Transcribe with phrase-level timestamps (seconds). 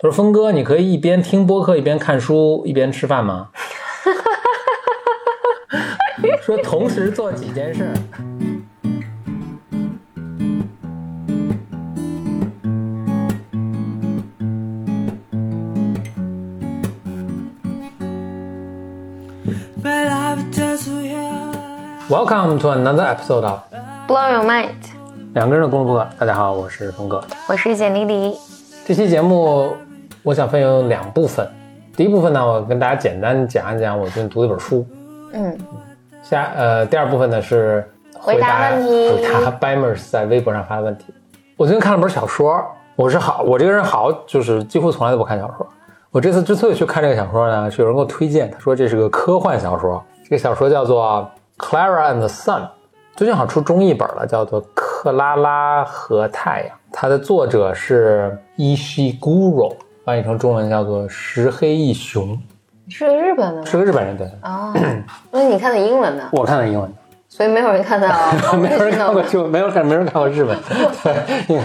[0.00, 3.48] 他说：“峰哥，你可以一边听播客一边看书一边吃饭吗？”
[6.40, 7.90] 说同时做几件事。
[22.08, 23.58] Welcome to another episode of
[24.06, 24.68] Blow Your Mind。
[25.34, 26.08] 两个人的公路播客。
[26.20, 27.20] 大家好，我是峰哥。
[27.48, 28.36] 我是简丽丽。
[28.86, 29.74] 这期节目
[30.28, 31.48] 我想分有两部分。
[31.96, 34.86] 第一部分呢，我跟大家简单讲一讲我最近读的一本书。
[35.32, 35.58] 嗯。
[36.20, 37.82] 下呃，第二部分呢是
[38.20, 41.14] 回答问题，回答 Bimers 在微博上发的问题。
[41.56, 42.62] 我最近看了本小说，
[42.94, 45.66] 我是好，我这个人好，就是几乎从来都不看小说。
[46.10, 50.04] 我这次之所以去看这个小说呢，是有人给我推荐，他说这是个科幻小说。
[50.22, 51.26] 这个小说叫做
[51.64, 52.60] 《Clara and the Sun》，
[53.16, 56.76] 最近好像出中译本了，叫做《克拉拉和太阳》。
[56.92, 59.74] 它的作者是伊西古罗，
[60.08, 62.40] 翻译成中文叫做石黑一雄，
[62.88, 64.26] 是个日本的，是个日本人，对。
[64.42, 64.72] 哦，
[65.30, 66.26] 那你看的英文呢？
[66.32, 66.96] 我看的英文的，
[67.28, 68.08] 所以没有人看到，
[68.56, 70.56] 没有人看过就没有看，没人看过日本。
[71.46, 71.60] 对，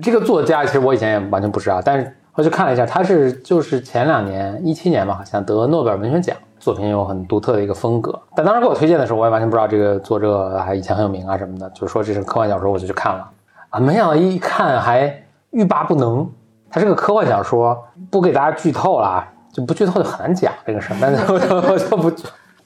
[0.00, 2.10] 这个作家其实我以前也完全不知道，但是。
[2.36, 8.18] 我去看了一下，他是就是前两年一七年吧，好像得诺贝尔文学奖，作品有很独特的一个风格。
[8.34, 13.30] 但当时给我推荐的时候，我也完全不知道这个作者还以前很有名啊什么的，就是说这是科幻小说，我就去看了
[13.68, 16.28] 啊，没想到一看还欲罢不能。
[16.74, 17.80] 它是个科幻小说，
[18.10, 20.96] 不给大家剧透了啊，就不剧透就很难讲这个事儿。
[21.00, 22.10] 但是我就不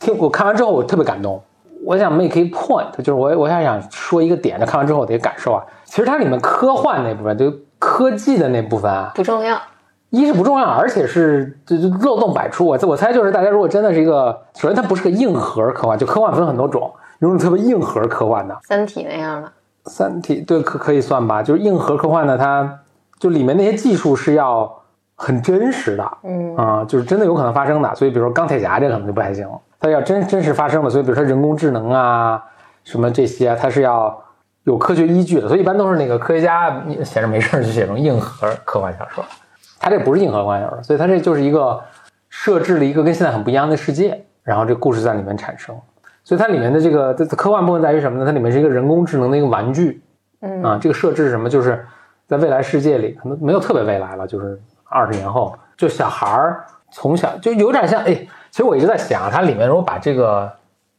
[0.00, 1.38] 听，我看完之后我特别感动。
[1.84, 5.62] 我想 make a point，就是我我想想说一个点，就看完之后的一个感受啊。
[5.84, 7.52] 其实它里面科幻那部分就。
[7.80, 9.56] 科技的那部分啊，不重要。
[10.10, 12.66] 一是不重要，而且是就就漏洞百出。
[12.66, 19.52] 我我猜就是大家如果真的是一个，首先它不是个硬核科幻，就科幻分很多种，有种特别硬核科幻的，三体那样的。
[19.84, 22.80] 三体对可可以算吧，就是硬核科幻的，它
[23.18, 24.82] 就里面那些技术是要
[25.14, 27.94] 很真实的，嗯啊，就是真的有可能发生的。
[27.94, 29.48] 所以比如说钢铁侠这可能就不太行，
[29.80, 30.90] 它要真真实发生的。
[30.90, 32.44] 所以比如说人工智能啊，
[32.84, 34.22] 什么这些，它是要。
[34.64, 39.24] 有科学依据的，所以一般都是那个科学家闲着没事就写这种硬核科幻小说。
[39.80, 41.80] 他这不是硬核科幻小说，所以他这就是一个
[42.28, 45.74] 设置了一个跟现在很不一样的世界，然后这故事在里面产生。
[46.22, 48.26] 所以它里面的这个科幻部分在于什么呢？
[48.26, 50.02] 它里面是一个人工智能的一个玩具，
[50.42, 51.48] 嗯啊，这个设置是什么？
[51.48, 51.82] 就是
[52.28, 58.14] 在未来世界里，可能没有特别未来了，就是二十年后，就小孩儿从小就有点像哎，
[58.50, 60.50] 其实我一直在想，它里面如果把这个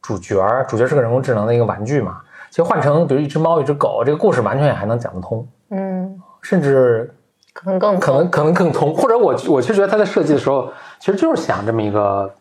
[0.02, 0.36] 主角，
[0.68, 2.20] 主角是个人工智能的一个玩具嘛。
[2.50, 7.14] 其实换成比如一只猫一只狗，这个故事完全也还能讲得通，嗯，甚至
[7.52, 8.92] 可能更可能可能更通。
[8.92, 10.68] 或者我我其实觉得他在设计的时候，
[10.98, 12.34] 其实就是想这么一个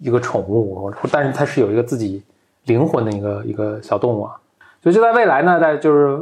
[0.00, 2.22] 一个宠物，但是它是有一个自己
[2.64, 4.36] 灵魂的一个一个小动物啊。
[4.82, 6.18] 所以就在未来呢，在就是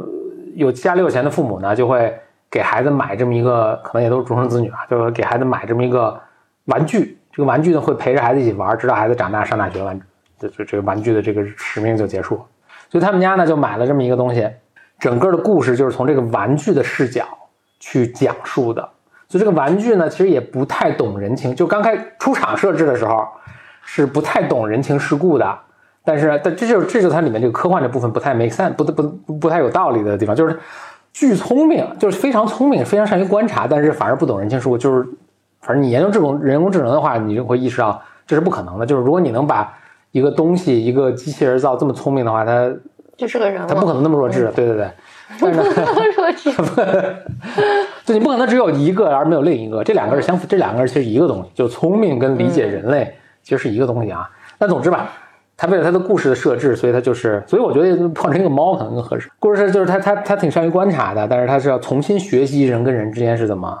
[0.55, 2.17] 有家里有钱的父母呢，就会
[2.49, 6.19] 给孩子买这么一个，可能也都是独生子女啊，就是给孩子买这么一个
[6.65, 7.17] 玩具。
[7.31, 9.99] 这个玩具呢会陪着孩子一起玩，直到孩子长大上大学完，
[10.39, 12.37] 这这这个玩具的这个使命就结束。
[12.89, 14.49] 所以他们家呢就买了这么一个东西，
[14.97, 17.25] 整个的故事就是从这个玩具的视角
[17.79, 18.81] 去讲述的。
[19.27, 23.27] 所以这个玩具呢其实也不太懂人情，就刚开出厂设置的时候
[23.83, 25.59] 是不太懂人情世故的。
[26.05, 30.57] 但是，但这就是这就是它里面这个科幻这部分不太 make sense，不不不不太有道理的地方，就是
[31.11, 34.77] 巨聪明，就是非常聪明，非常善于观察，但是反而不懂人情世故。
[34.77, 35.03] 就是
[35.61, 38.85] 反正你研究这种人工智能的话，你就会意识到这是不可能的。
[38.85, 39.73] 就是如果你能把
[40.11, 42.71] 一个东西，一个机器人造这么聪明的话，它
[43.17, 44.51] 就是个人，它 不可能那么弱智。
[44.55, 44.89] 对对对，
[45.41, 45.59] 但是
[46.11, 46.51] 弱智，
[48.05, 54.29] 就你不可能只有一个而没有另一个，这两个是相，这两个人其实一个东西，就聪明跟理解人类其实是一个东西啊。
[54.57, 55.09] 但总之吧，
[55.57, 59.29] 他为了他的故事的设置，所以他就是，所以我觉得换成一个猫可能更合适。
[59.39, 63.79] 故事就是他他他挺善于观察的，但是他是要重新学习人跟人之间是怎么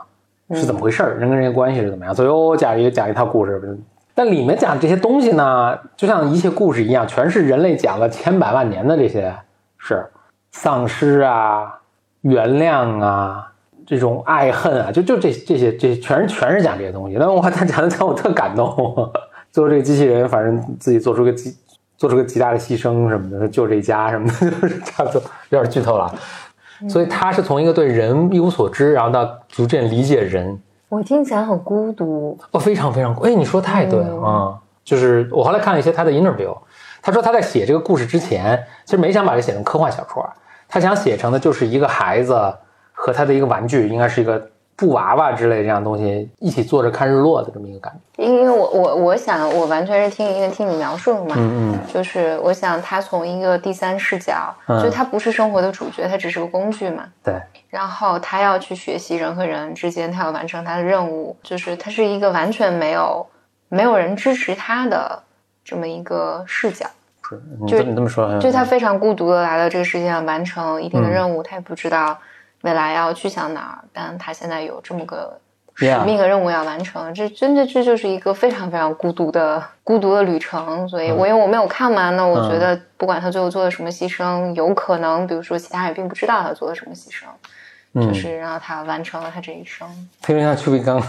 [0.51, 2.13] 是怎么回事人跟人关系是怎么样。
[2.13, 3.77] 所以我讲一讲一套故事。
[4.17, 9.35] 但里面讲这些东西呢，就像一切故事一样，全是人类讲了千百万年的这些
[9.77, 10.05] 事，
[10.53, 11.79] 丧尸啊、
[12.21, 13.51] 原谅啊、
[13.85, 17.17] 这种爱恨啊，就就这这些这全是全是讲这些东西。
[17.19, 18.73] 但我 他讲的讲我特感动，
[19.51, 21.53] 最后这个机器人反正自己做出个极
[21.97, 26.13] 做出个极大的牺牲什么的，救这一家什么的， 就是差不多有点剧透了。
[26.89, 30.59] 所以他是从一个对人一无所知，然后到逐渐理解人。
[30.89, 34.59] 我听起来很孤独哦，非常非常孤哎，你说太对了啊！
[34.83, 36.55] 就是我后来看了一些他的 interview，
[37.01, 40.29] 他说他在写这个故事之前，其实没想把这写成科幻小说，
[40.67, 42.53] 他想写成的就是一个孩子
[42.93, 48.23] 和他的一个玩具，应该是一个布娃娃之类这样东西一起坐着看日落的这么一个感觉。
[48.23, 54.81] 因为我我我想我完全是听因为听你描述的嘛，嗯嗯就是我想他从一个第三视角，嗯。
[54.83, 57.05] 就他不是生活的主角，他只是个工具嘛。
[57.23, 63.25] 对，然后他要去学习人和人之间，他要完成他的任务，就是他是一个完全没有
[63.69, 65.23] 没有人支持他的
[65.63, 66.85] 这么一个视角，
[67.29, 72.17] 是你就这么你这么说，嗯就他非常孤独的来到这个世界上完成一定的任务，他也不知道
[72.65, 75.39] 未来要去向哪儿，但他现在有这么个
[75.75, 80.89] 使命和任务要完成，这真的这就是一个非常非常孤独的孤独的旅程。
[80.89, 87.25] 所以我因为我没有看完那，我觉得不管他最后做了什么牺牲，有可能比如说其他人并不知道他做了什么牺牲，
[87.93, 89.87] 嗯就是让他完成了他这一生。
[90.23, 90.99] 特别像邱培刚，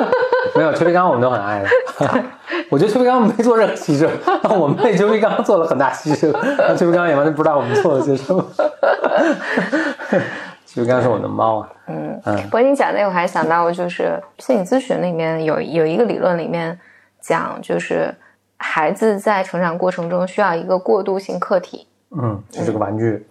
[0.54, 1.68] 没有邱培刚我们都很爱的。
[2.70, 4.06] 我觉得邱培刚没做任何牺牲，
[4.42, 6.30] 但我们为邱培刚做了很大牺牲，
[6.76, 8.44] 邱培刚也完全不知道我们做了些什么。
[10.68, 12.42] 邱培刚是我的猫啊，嗯，嗯。
[12.42, 16.78] 不过你讲那个，我还想到就是心理咨询里面有有一个理论里面
[17.20, 18.14] 讲，就是
[18.58, 21.86] 孩子在成长过程中需要一个过渡性客体。
[22.10, 23.26] 嗯，就是个玩具，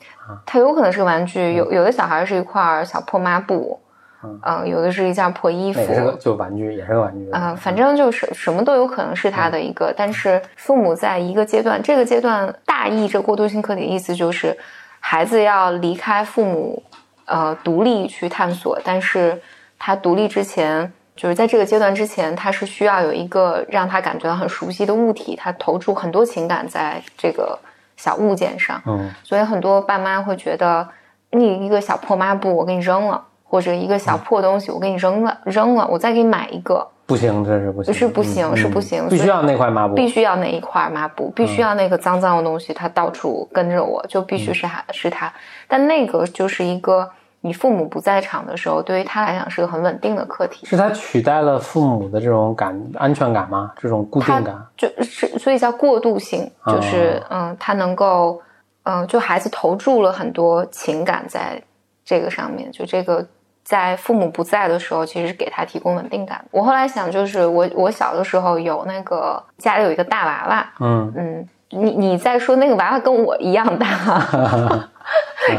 [0.48, 3.80] 它有可能是个玩具，有有的小孩是一块小破抹布，
[4.24, 4.40] 嗯。
[4.44, 5.80] 嗯、有的是一件破衣服。
[5.82, 7.30] 哪，个是个就玩具，也是个玩具。
[7.32, 14.56] 啊、反正就是什么都有可能是他的一个，但是父母在一个阶段，这个阶段大意这过渡性客体的意思就是，
[15.00, 16.84] 孩子要离开父母，
[17.28, 19.40] 呃，独立去探索，但是
[19.78, 27.60] 他独立之前，就是在这个阶段之前，他是需要有一个让他感觉到很熟悉的物体，他投注很多情感在这个
[27.98, 29.12] 小物件上，嗯。
[29.24, 30.88] 所以很多爸妈会觉得，
[31.32, 45.32] 你一个小破抹布我给你扔了，或者一个小破东西我给你扔了，扔了，我再给你买一个，不行，这是不行，是不行嗯是不行必须要那块抹布，必须要那一块抹布，必须要那个脏脏的东西，它到处跟着我，就必须是他，是它。
[45.68, 47.10] 但那个就是一个
[47.42, 50.66] 你父母不在场的时候，对于他来讲是个很稳定的课题。
[50.66, 53.72] 是他取代了父母的这种感安全感吗？
[53.80, 54.66] 这种固定感？
[54.76, 58.42] 就是所以叫过渡性，就是、嗯，他能够
[58.84, 61.62] 嗯，就孩子投注了很多情感在
[62.04, 63.26] 这个上面，就这个
[63.64, 66.44] 在父母不在的时候，其实是给他提供稳定感。
[66.52, 73.86] 我后来想，就是我我小的时候有那个家里有一个大娃娃，嗯嗯，你你在说那个娃娃跟我一样大，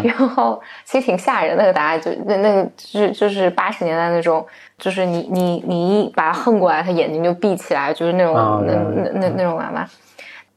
[0.02, 4.46] 然后其实挺吓人的那个答案，就那那个就是就是八十年代那种，
[4.79, 8.35] 就是你你你一把它横过来，他眼睛就闭起来，就是那种、
[8.67, 9.88] 那那那那种娃娃。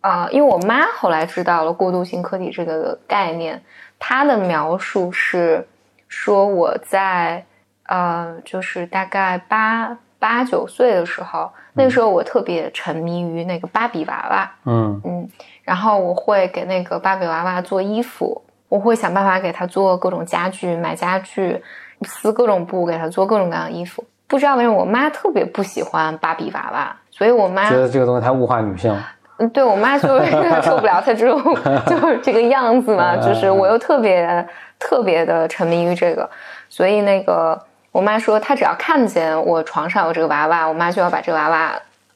[0.01, 3.61] 啊、因为我妈后来知道了过渡性客体这个概念，
[3.99, 5.67] 她的描述是
[6.07, 7.45] 说我在
[7.83, 14.99] 呃，就是大概八八九岁的时候，那个时候我特别沉迷于那个芭比娃娃，嗯。
[15.05, 15.29] 嗯，
[15.61, 21.61] 然后我会给那个芭比娃娃做衣服，我会想办法给她做各种家具，买家具，
[22.03, 24.01] 撕各种布给她做各种各样的衣服。
[24.27, 28.97] 不知道为什么我妈特别不喜欢芭比娃娃，所以我妈觉得这个东西太物化女性，
[29.39, 30.31] 嗯，对我妈就是
[30.63, 31.37] 受不了她这种
[31.85, 34.47] 就是这个样子嘛，嗯就是我又特别
[34.79, 36.29] 特别的沉迷于这个，
[36.69, 41.73] 所以那个我妈说她只要看见我床上有这个娃娃，我妈就要把这个娃娃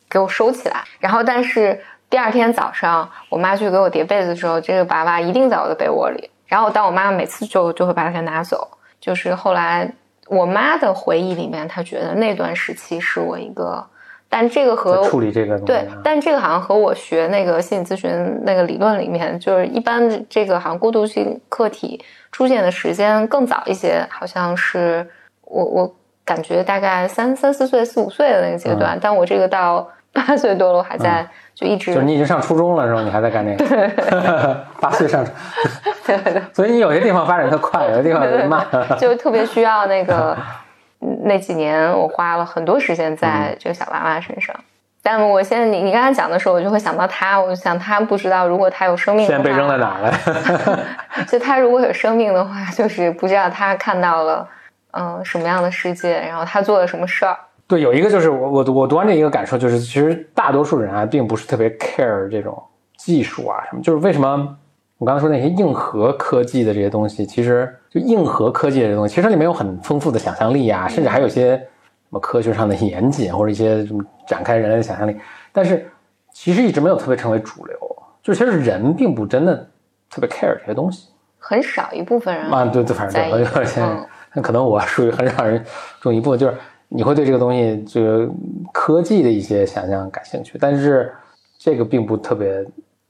[0.09, 1.77] 给我收起来，然后但是
[2.09, 8.67] 第二天早上我妈去给我叠被子的时候，这个娃娃一定在我的被窝里，然后当我妈妈每次就就会把它给拿走，
[8.99, 9.91] 就是后来
[10.27, 13.85] 我妈的回忆里面，她觉得那段时期是我一个。
[14.27, 25.07] 但这个和处理这个对啊。，但这个好像和我学那个心理咨询那个理论里面，就是一般这个好像过渡性客体出现的时间更早一些，好像是
[25.43, 25.95] 我我
[26.25, 29.87] 感觉大概三三四岁、四五岁的那个阶段，但我这个到
[30.27, 33.01] 八岁多了，我还在、就一直嗯就是你已经上初中了，是吧？
[33.01, 34.65] 你还在干这个？
[34.79, 35.25] 八岁上，
[36.05, 36.41] 对对对。
[36.53, 38.65] 所以你有些地方发展特快，有些地方特慢。
[38.97, 40.35] 就特别需要那个
[41.01, 44.55] 嗯那几年，我花了很多时间在这个小娃娃身上。
[45.03, 50.79] 但我现在你你刚才讲的时候，我就会想到他，我就想他不知道如果他有生命的话，现在被扔在哪儿了？
[51.27, 54.47] 就他如果有生命的话，就是不知道他看到了
[54.97, 57.37] 嗯、什么样的世界，然后他做了什么事儿。
[57.67, 62.61] 对，有一个就是我我我读完这一个感受，就是其实大多数人啊，并不是特别 care 这种
[62.97, 64.55] 技术啊什么，就是为什么
[64.97, 71.65] 我刚才说那些硬核科技的这些东西，其实就硬核科技的这些东西，其实它里面有很丰富的想象力啊，甚至还有一些什
[72.11, 75.17] 么科学上的严谨或者一些什么展开人类的想象力，
[75.51, 75.89] 但是
[76.31, 77.75] 其实一直没有特别成为主流，
[78.21, 79.55] 就是其实人并不真的
[80.09, 81.09] 特别 care 这些东西。
[81.39, 84.05] 很少一部分人啊，对对，反正对，而且嗯。
[84.37, 85.63] 那可能我属于很少人
[86.01, 86.53] 中一部分，就是
[86.89, 88.29] 你会对这个东西，这个
[88.71, 91.11] 科技的一些想象感兴趣，但是
[91.57, 92.63] 这个并不特别，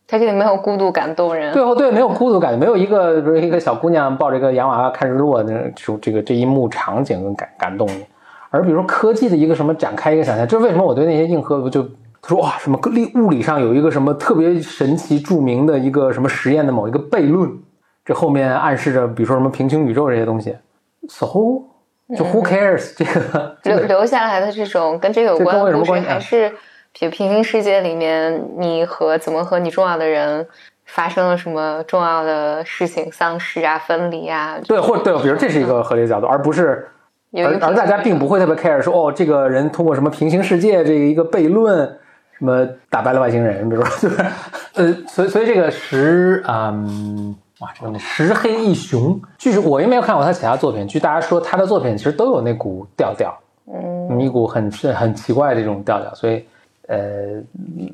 [0.08, 1.53] 他这里没有孤独感动人。
[1.53, 8.05] 对哦对，没有孤独感，没有一个比如一个小姑娘抱着一个洋娃娃看日落的这种这个这一幕场景跟感感动你，
[8.50, 11.84] 而比如说科技的一个什么展开一个想象，这是为什么我对那些硬核就
[12.22, 17.51] 他说哇什么力物理上有一个什么特别神奇著名的一个什么实验的某一个悖论，
[18.03, 20.55] 这后面暗示着比如说什么平行宇宙这些东西
[21.08, 21.27] ，so
[22.15, 26.07] 就 who cares 这个这个留留下来的这种跟这个有关的故事，有什么关系？
[26.07, 26.53] 啊还是
[26.93, 30.47] 平平行世界里面你和怎么和你重要的人
[30.85, 36.88] 发生了什么重要的事情，丧事啊、分离啊，对或对，比如这是一个合理的角度，而不是
[37.33, 41.85] 而而大家并不会特别 care 说哦，这个人通过什么平行世界这个一个悖论，
[42.38, 44.24] 什么打败了外星人，比如说就是
[44.75, 47.35] 呃，所以所以这个十嗯。
[47.59, 53.33] 哇，这个石黑一雄，据说我也没有看过他其他作品，据大家说他的作品其实都有那股调调，
[53.71, 56.45] 嗯，一股很是很奇怪的这种调调，所以
[56.88, 57.41] 呃，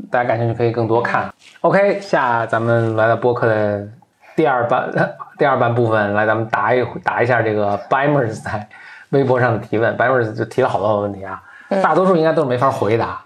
[0.09, 1.31] 大家感兴趣可以更多看。
[1.61, 3.87] OK，下咱们来到播客的
[4.35, 4.91] 第二半
[5.37, 8.67] 第二半部分，来咱们答一答一下这个 Bimers 在
[9.09, 9.95] 微博上的提问。
[9.95, 11.39] Bimers 就提了好多问题啊，
[11.83, 13.21] 大多数应该都是没法回答，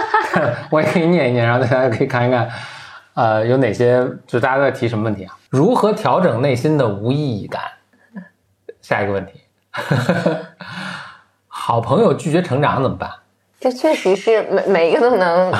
[0.72, 2.48] 我也可以念一念，然后大家可以看一看，
[3.12, 5.34] 呃，有哪些就大家都在提什么问题啊？
[5.48, 7.62] 如何调整内心的无意义感？
[8.80, 9.40] 下一个问题。
[11.46, 13.10] 好朋友拒绝成长怎么办？
[13.60, 15.50] 这确实是每每一个都能，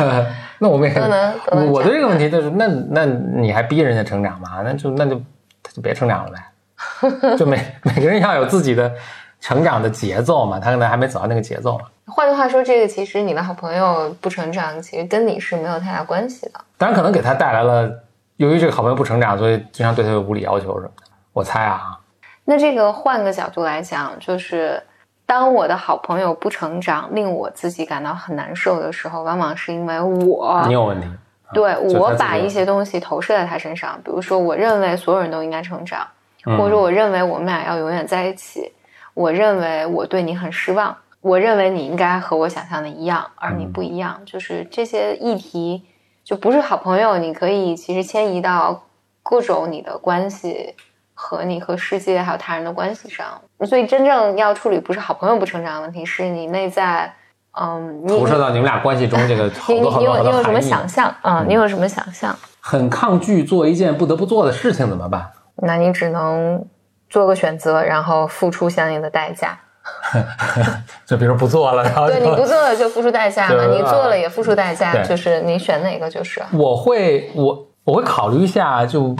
[0.58, 4.62] 那我们也都能都能我对这个问题就是，那那你还逼人家成长吗？
[4.64, 5.16] 那就那就
[5.62, 7.36] 他就别成长了呗。
[7.38, 8.92] 就每每个人要有自己的
[9.40, 11.84] 成长的节奏嘛，他可能还没走到那个节奏嘛。
[12.06, 16.60] 换句话说，这个其实你的好朋友不成长，其实跟你是没有太大关系的。
[16.76, 18.03] 当然可能给他带来了，
[18.36, 21.02] 由于这个好朋友不成长，所以经常对他有无理要求什么的。
[21.32, 21.98] 我猜啊，
[22.44, 24.82] 那这个换个角度来讲，就是
[25.26, 31.06] 当我的好朋友不成长，令我自己感到很难受的时候，往往是因为我你有问题。
[31.52, 36.04] 对我把一些东西投射在他身上，比如说我认为所有人都应该成长，
[36.46, 38.72] 嗯或者说我认为我们俩要永远在一起，
[39.12, 45.84] 我认为我对你很失望，我认为你应该和我想象的一样，而你不一样，就是这些议题
[46.24, 48.82] 就不是好朋友，你可以其实迁移到
[49.22, 50.74] 各种你的关系
[51.12, 57.14] 和你和世界还有他人的关系上，所以真正要处理不是好朋友不成长的问题，是你内在。
[57.56, 60.60] 嗯，你投射到你们俩关系中这个好你多好多好你有你有什么。
[60.60, 62.36] 想象啊、你有什么想象？
[62.58, 65.30] 很抗拒做一件不得不做的事情怎么办？
[65.62, 66.66] 那你只能
[67.08, 69.56] 做个选择，然后付出相应的代价。
[71.04, 76.42] 就比如不做了，然后对你不做了就付出代价嘛，你做了也付出代价，就是你选哪个就是。
[76.52, 79.14] 我会我我会考虑一下，就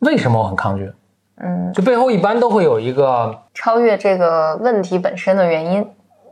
[0.00, 0.90] 为什么我很抗拒？
[1.38, 5.86] 嗯，就背后一般都会有一个，超越这个问题本身的原因。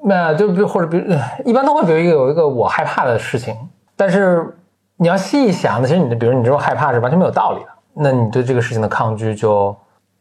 [0.07, 0.99] 那就比如或者比
[1.45, 3.55] 一般都会比如一个有一个我害怕的事情，
[3.97, 4.57] 但是
[4.97, 9.75] 你要细一想呢，其实你的比如你这种害怕是完全没有道理的，那你对这个事情的抗拒就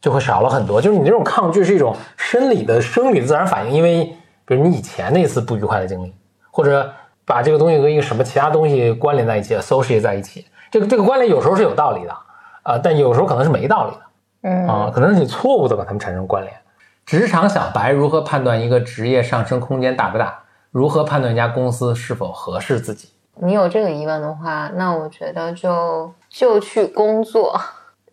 [0.04, 0.82] 就会少了很多。
[0.82, 6.14] 就是你这种抗拒是一种生理的生理的自然反应，因为比如你以前那次不愉快的经历，
[6.50, 6.92] 或者
[7.24, 12.14] 把这个东西跟一个什么其他东西关联在一起，associate 在一起，这个这个关联有时候是有道理的，
[12.64, 14.00] 啊、但有时候可能是没道理的。
[14.42, 16.54] 嗯啊，可能是你错误的把它们产生关联。
[17.06, 20.40] 职场小白如何判断一个职业上升空间大不大？
[20.70, 23.08] 如何判断一家公司是否合适自己？
[23.36, 27.58] 你有这个疑问的话，那我觉得就就去工作，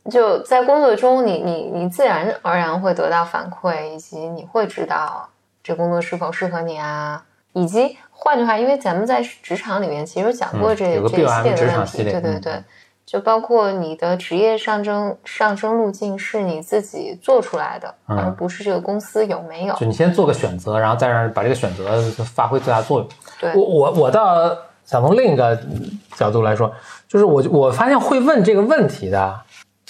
[0.09, 5.29] 就在工作中你，你你自然而然会得到反馈，以及你会知道
[5.63, 12.63] 这工作是否适合你啊，以及换句话，因为咱们在职场里面其实讲过嗯这、这一系列的问题，对对对。
[13.03, 19.75] 就包括你的职业上升上升路径是你自己做出来的，嗯而不是这个公司有没有。
[19.75, 23.09] 就你先做个选择，然后再让把这个选择发挥最大作用。
[23.37, 24.55] 对我我我倒
[24.85, 25.59] 想从另一个
[26.15, 26.71] 角度来说，
[27.05, 29.41] 就是我我发现会问这个问题的，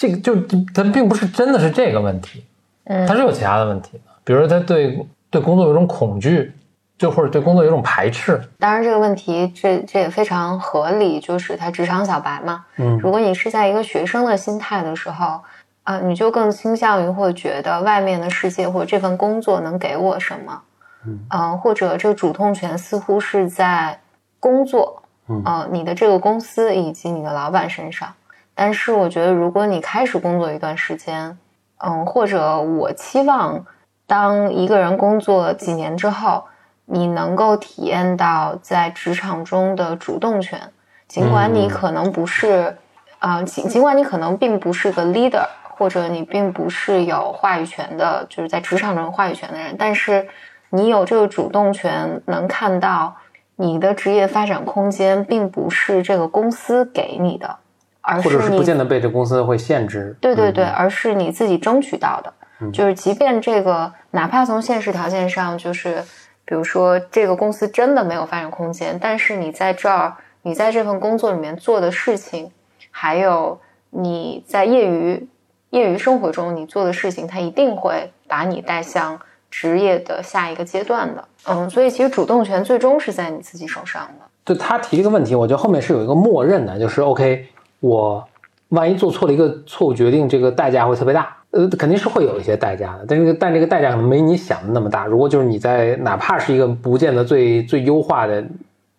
[0.02, 0.34] 这个就
[0.74, 2.44] 他并不是真的是这个问题，
[2.86, 6.52] 嗯他是有其他的问题的，比如说他对对工作有一种恐惧，
[6.98, 8.40] 就或者对工作有一种排斥。
[8.58, 12.64] 当然，这个问题这这也非常合理，就是他职场小白嘛。
[12.78, 15.40] 嗯如果你是在一个学生的心态的时候，
[15.84, 20.62] 啊、你就更倾向于会觉得外面的世界或者这份工作能给我什么，
[21.06, 24.00] 嗯呃或者这个主动权似乎是在
[24.40, 28.12] 工作，嗯呃，你的这个公司以及你的老板身上。
[28.54, 31.38] 但是我觉得，如果你开始工作一段时间，
[31.78, 33.64] 嗯，或者我期望，
[34.06, 36.44] 当一个人工作几年之后，
[36.84, 40.60] 你能够体验到在职场中的主动权，
[41.08, 41.68] 尽管你嗯。
[41.68, 42.76] 可能不是，
[43.18, 50.28] 啊、尽尽管你可能并不是个 leader，或者你并不是有话语权的，就是在职场中话语权的人，但是
[50.70, 53.16] 你有这个主动权，能看到
[53.56, 57.56] 你的职业发展空间并不是这个公司给你的，
[58.02, 60.14] 而或者是你不见得被这公司会限制。
[60.20, 62.32] 对对对，嗯而是你自己争取到的。
[62.72, 66.00] 就是即便这个，哪怕从现实条件上，就是
[66.44, 72.52] 比如说这个公司真的没有发展空间，但是你在这儿，你在这份工作里面做的事情，
[72.92, 73.58] 还有
[73.90, 75.28] 你在业余
[75.70, 79.18] 业余生活中你做的事情，它一定会把你带向
[79.50, 81.24] 职业的下一个阶段的。
[81.48, 84.26] 嗯，所以其实主动权最终是在你自己手上的。
[84.44, 87.48] 就他提这个问题，我觉得后面是有一个默认的，就是 OK，
[87.82, 88.24] 我
[88.68, 91.36] 万一做错了一个错误决定，这个代价会特别大。
[91.50, 95.04] 呃，肯定是会有一些代价的，但是但这个代价可能没你想的那么大。
[95.04, 98.40] 如果就是你在哪怕是一个不见得最最优化的，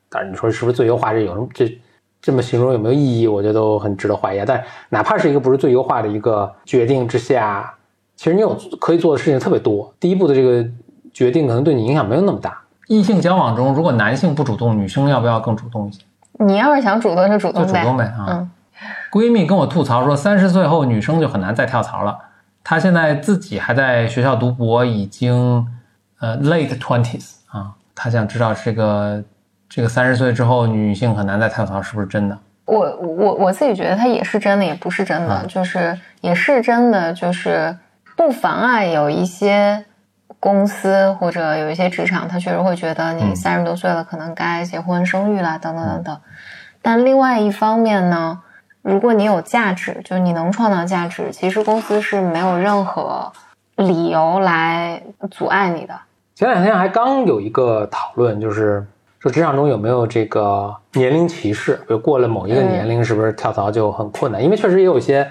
[0.07, 1.79] 当然你说是不是最优化这有什么这
[2.21, 3.27] 这么形容有没有意义？
[3.27, 4.43] 我觉得都很值得怀疑。
[4.45, 7.73] 但哪怕是一个不是最优化的一个决定之下，
[8.15, 9.91] 其实你有可以做的事情特别多。
[9.99, 10.63] 第一步的这个
[11.11, 12.61] 决定可能对你影响没有那么大。
[12.87, 16.03] 异性交往中，如果男性不主动，女生要不要更主动一些？
[16.37, 18.27] 你要是想主动就主动就主动呗啊。
[18.29, 18.51] 嗯。
[19.13, 22.17] 闺蜜跟我吐槽说，三十岁后女生就很难再跳槽了。
[22.63, 25.67] 她现在自己还在学校读博，已经
[26.19, 27.73] 呃 late twenties 啊。
[27.93, 29.23] 她想知道这个
[29.69, 32.35] 这个三十岁之后女性很难再跳槽是不是真的？
[32.65, 37.77] 我我我自己觉得它也是真的，也不是真的，就是也是真的，就是
[38.17, 39.85] 不妨碍有一些。
[40.39, 46.19] 公司或者有一些职场，他确实会觉得你三十多岁了，可能该结婚生育啦，等等等等。
[46.81, 48.41] 但另外一方面呢，
[48.83, 53.31] 如果你有价值，就是你能创造价值，其实公司是没有任何
[53.77, 55.93] 理由来阻碍你的。
[56.35, 58.85] 前两天还刚有一个讨论，就是
[59.19, 64.43] 说职场中有没有这个年龄歧视，比如过了某一个年龄，是不是跳槽就很困难？
[64.43, 65.27] 因为确实也有一些。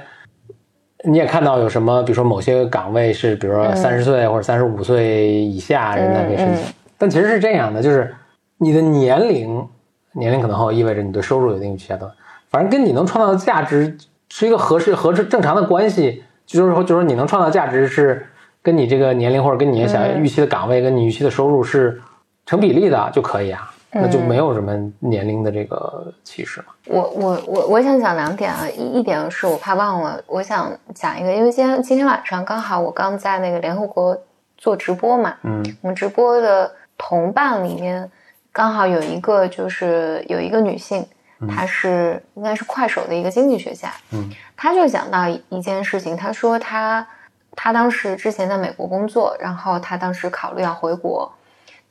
[1.04, 8.14] 你也看到有什么，比如说某些岗位是，比如说三十岁或者三十五岁以下人才可以申请，但其实是这样的，就是
[8.56, 9.66] 你的年龄，
[10.12, 11.98] 年龄可能会意味着你对收入有一定期待，
[12.52, 13.96] 反正跟你能创造的价值
[14.28, 18.24] 是一个合适、合适、正常的关系，就是说，就是你能创造价值是
[18.62, 22.00] 跟你这个年龄或者跟你想预期的岗位跟你预期的收入是
[22.46, 23.68] 成比例的就可以啊。
[23.94, 26.66] 那就没有什么年龄的这个歧视了。
[26.86, 34.18] 我我我我想讲两点啊，一一点是我怕忘了，我想讲一个，因为今天今天晚上刚好我刚在那个联合国
[34.56, 38.10] 做直播嘛，嗯，我们直播的同伴里面
[38.50, 41.04] 刚好有一个就是有一个女性，
[41.48, 47.06] 她是应该是快手的一个经济学家，嗯，他就讲到一件事情，他说他
[47.56, 51.32] 他当时之前在美国工作，然后他当时考虑要回国。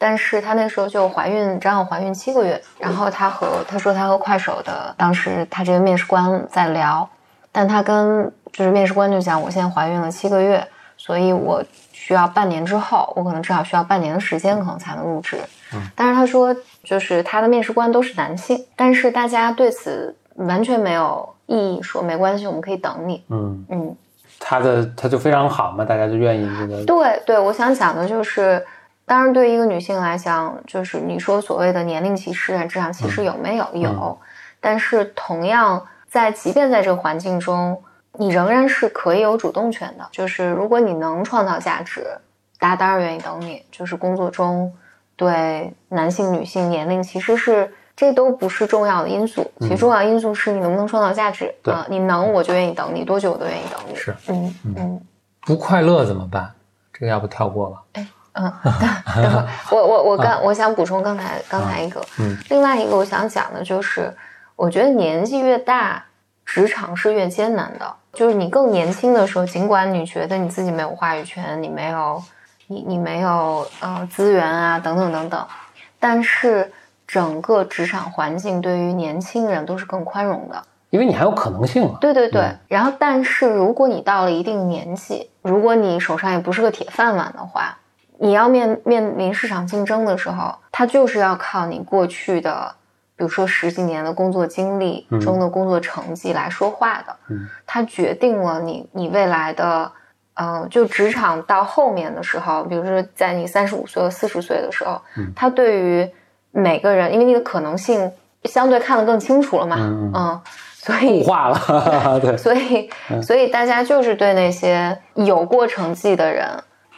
[0.04, 2.60] 但是他那时候就怀孕，正好怀孕七个月。
[2.80, 7.08] 然后他和他说，他和快手的当时他这个面试官在聊，
[7.52, 15.38] 但他跟就是面试官就讲，我现在怀孕了七个月，所以我需要半年之后，我可能至少需要半年的时间，可能才能入职。
[15.72, 15.80] 嗯。
[15.96, 16.52] 但是他说，
[16.84, 23.24] 就是他的面试官都是男性，但是大家对此完全没有异议，说没关系，我们可以等你。
[23.30, 23.96] 嗯嗯。
[24.40, 26.84] 他的他就非常好嘛，大家就愿意这个。
[26.86, 28.66] 对对，我想讲的就是。
[29.04, 33.68] 当然，对于一个女性来讲，就是你说所谓的年龄歧视啊，职场歧视有没有？
[33.74, 34.18] 有。
[34.62, 40.08] 但是同样，在即便在这个环境中，你仍然是可以有主动权的。
[40.12, 42.08] 就是如果你能创造价值，
[42.58, 43.66] 大家当然愿意等你。
[43.70, 44.72] 就是工作中
[45.16, 51.54] 对男性、女性年龄其实是这都不是重要的因素，其重要因素是你能不能创造价值。
[51.64, 53.96] 啊，你能，我就愿意等你，多久我都愿意等你。
[53.96, 55.02] 是，嗯嗯。
[55.42, 56.52] 不快乐怎么办？
[56.94, 57.84] 这个要不跳过吧？
[57.94, 58.08] 哎。
[58.34, 64.10] 嗯，等会儿，我我我刚我想补充刚才刚才一个，嗯，另外一个我想讲的就是，
[64.56, 66.06] 我觉得年纪越大，
[66.46, 67.94] 职场是越艰难的。
[68.14, 72.24] 就是你更年轻的时候，尽管你觉得你自己没有话语权，你没有
[72.72, 75.46] 你你没有呃资源啊等等等等，
[76.00, 76.72] 但是
[77.06, 81.98] 整个职场环境对于年轻人都是更宽容的，因为你还有可能性嘛。
[82.00, 82.50] 对对对。
[82.70, 87.78] 然后，但是如果你到了一定年纪，如果你手上也不是个铁饭碗的话。
[88.24, 92.72] 你要面面临市场竞争的时候，它就是要靠你过去的，
[93.16, 97.16] 比如说十几年的工作经历中的工作成绩来说话的。
[97.30, 99.92] 嗯，它决定了你你未来的，
[100.34, 106.10] 呃，就职场到后面的时候，比如说在你三十五岁、四十岁的时候，嗯，它对于
[106.52, 108.12] 每个人，因为你的可能性
[108.46, 110.42] 相对看得更清楚了嘛，嗯，
[110.74, 112.90] 所以固化了， 对，所以
[113.22, 116.48] 所以大家就是对那些有过成绩的人。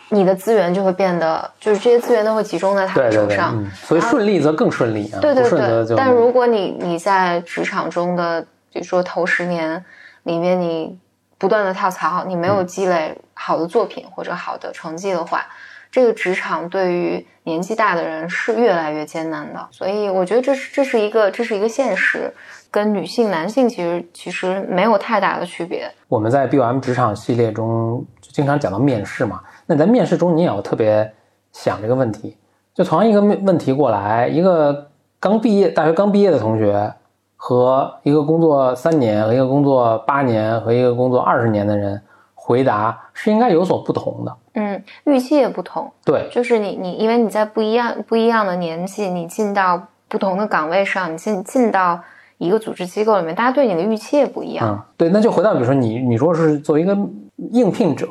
[0.10, 5.18] 你的资源就会变得，就是这些资源都会集中在他们手上，所以顺利则更顺利啊。
[5.20, 5.98] 对对对。
[5.98, 8.40] 但如果你你在职场中的，
[8.72, 9.84] 比如说头十年
[10.24, 10.96] 里面，你
[11.44, 15.46] 不断的跳槽，你没有积累好的作品或者好的成绩的话，
[15.92, 19.68] 这个职场对于年纪大的人是越来越艰难的。
[19.70, 22.34] 所以我觉得这是这是一个这是一个现实，
[22.72, 25.92] 跟女性男性其实其实没有太大的区别。
[26.08, 29.42] 我们在 BOM 职场系列中就经常讲到面试嘛。
[29.66, 31.14] 那在面试中，你也要特别
[31.52, 32.38] 想这个问题，
[32.74, 36.94] 就同样一个问问题过来，一个刚毕业、大学刚毕业的同学
[37.46, 42.02] 和一个工作三年、和一个工作八年、和一个工作二十年的人
[42.34, 44.34] 回答是应该有所不同的。
[44.54, 52.00] 嗯，预期也不同，对，就是你你因为你在不一样不一样的年纪，你进到不同的岗位上，你进进到
[52.38, 54.66] 一个组织机构里面，大家对你的预期也不一样。
[54.66, 56.98] 嗯，对，那就回到比如说你，你说是作为一个
[57.52, 58.08] 应聘者，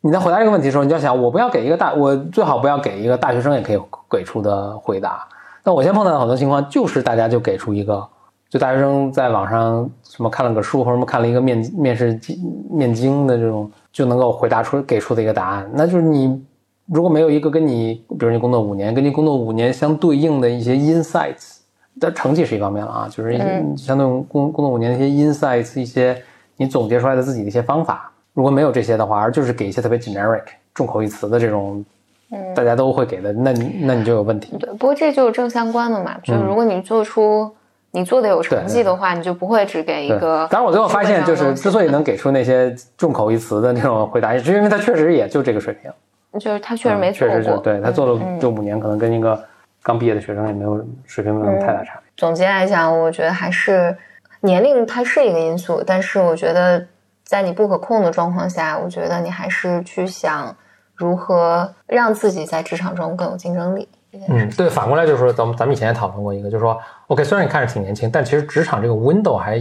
[0.00, 5.28] 你在回答这个问题的时候，你就要想，我不要给一个大，我最好不要给一个大学生也可以给出的回答。
[5.64, 8.08] 那我现在碰到的很多情况，就是大家就给出一个，
[8.50, 12.20] 就大学生在网上什么看了个书，或者什么看了一个面面试
[12.68, 15.70] 面经的这种，就能够回答出给出的一个答案。
[15.72, 16.44] 那就是你
[16.86, 21.58] 如果没有一个跟你，比如你工作五年，跟你工作五年相对应的一些 insights，
[22.00, 26.20] 的成绩是一方面了啊，就是一些嗯相对应工工作五年的一些 insights，一些
[26.56, 28.10] 你总结出来的自己的一些方法。
[28.34, 30.42] 如果没有这些的话，而就是给一些特别 generic
[30.74, 31.84] 重口一词的这种，
[32.32, 34.56] 嗯大家都会给的，那你那你就有问题。
[34.58, 37.48] 对，不过这就是正相关的嘛，嗯就是如果你做出
[37.92, 40.46] 你做的有成绩的话，你就不会只给一，个。
[40.50, 45.92] 当然我最后发现，就是之所以能给出那些众口一词的那种回答，也是因为他确实也就这个水平，
[46.38, 49.42] 就是他确实没做嗯确实对他做了嗯这五年，可能跟一个
[49.82, 52.02] 刚毕业的学生也没有水平没有太大差别。
[52.16, 53.96] 总结来讲，我觉得还是
[54.42, 56.86] 年龄它是一个因素，但是我觉得
[57.24, 60.54] 在你不可控的状况下，我觉得你还是去想
[60.94, 63.88] 如何让自己在职场中更有竞争力。
[64.28, 66.76] 嗯，对，反过来就是说，咱们咱们以前也讨论过一个，就是说
[67.10, 69.60] ，OK，虽然你看着挺年轻，但其实职场这个 window 还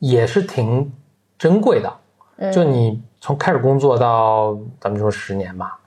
[0.00, 0.92] 也是挺
[1.38, 1.90] 珍贵的。
[2.42, 5.78] 嗯就你从开始工作到咱们就说十年吧，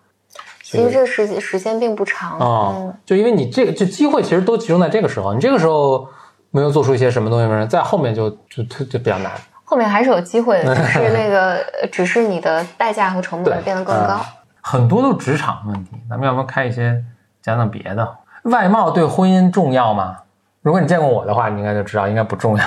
[0.62, 6.08] 其实这个时时间并不长，啊、嗯，就因为你这个就机会其实都集中在这个时候，你这个时候
[6.52, 9.32] 没有做出一些什么东西，在后面就就就就比较难。
[9.64, 14.22] 后面还是有机会的，只是 那个呃只是你的代价和成本对变得更高。
[14.62, 17.04] 很多都是职场问题，咱们要不要开一些
[17.42, 18.08] 讲讲别的？
[18.44, 20.18] 外貌对婚姻重要吗？
[20.64, 22.66] 如果你见过我的话，你应该就知道应该不重要。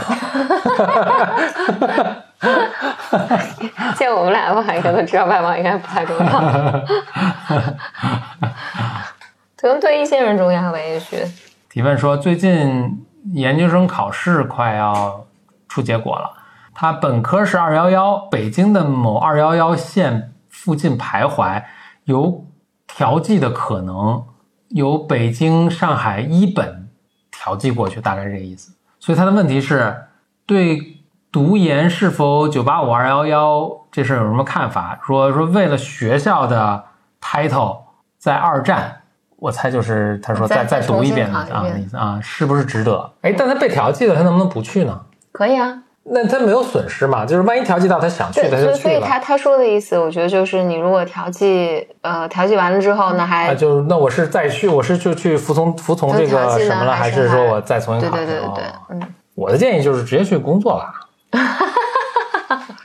[3.96, 6.24] 见我们俩的话，应该都知道外貌应该不太重要，
[9.56, 11.16] 可能对一些人重要吧，也许。
[11.70, 15.24] 提问说，最近研究生考试快要
[15.66, 16.30] 出结果了，
[16.74, 21.62] 他本科是二幺幺，北京的某二幺幺线附近徘徊，
[22.04, 22.44] 有
[22.86, 24.26] 调剂的可能，
[24.68, 26.85] 有北京、上海一本
[27.46, 28.72] 调剂过去，大概是这个意思。
[28.98, 29.94] 所以他的问题是
[30.44, 30.96] 对
[31.30, 34.98] 读研是否九八五二幺幺这事儿有什么看法？
[35.06, 36.84] 说说为了学校的
[37.20, 37.82] title
[38.18, 39.02] 在二战。
[39.38, 43.12] 我猜就是他说再再再读一遍的意思啊，是不是值得？
[43.20, 45.02] 哎，但他被调剂了，他能不能不去呢？
[45.30, 47.26] 可以啊，那他没有损失嘛？
[47.26, 48.76] 就是万一调剂到他想去，对，他就去了。
[48.76, 58.26] 所以他他说的意思，我觉得就是你如果调剂，呃，调剂完了之后呢，还啊，就那我是再去，我是就去服从服从这个什么了，还是说我再重新对考对？
[58.26, 60.92] 对对对对哦，嗯，我的建议就是直接去工作了，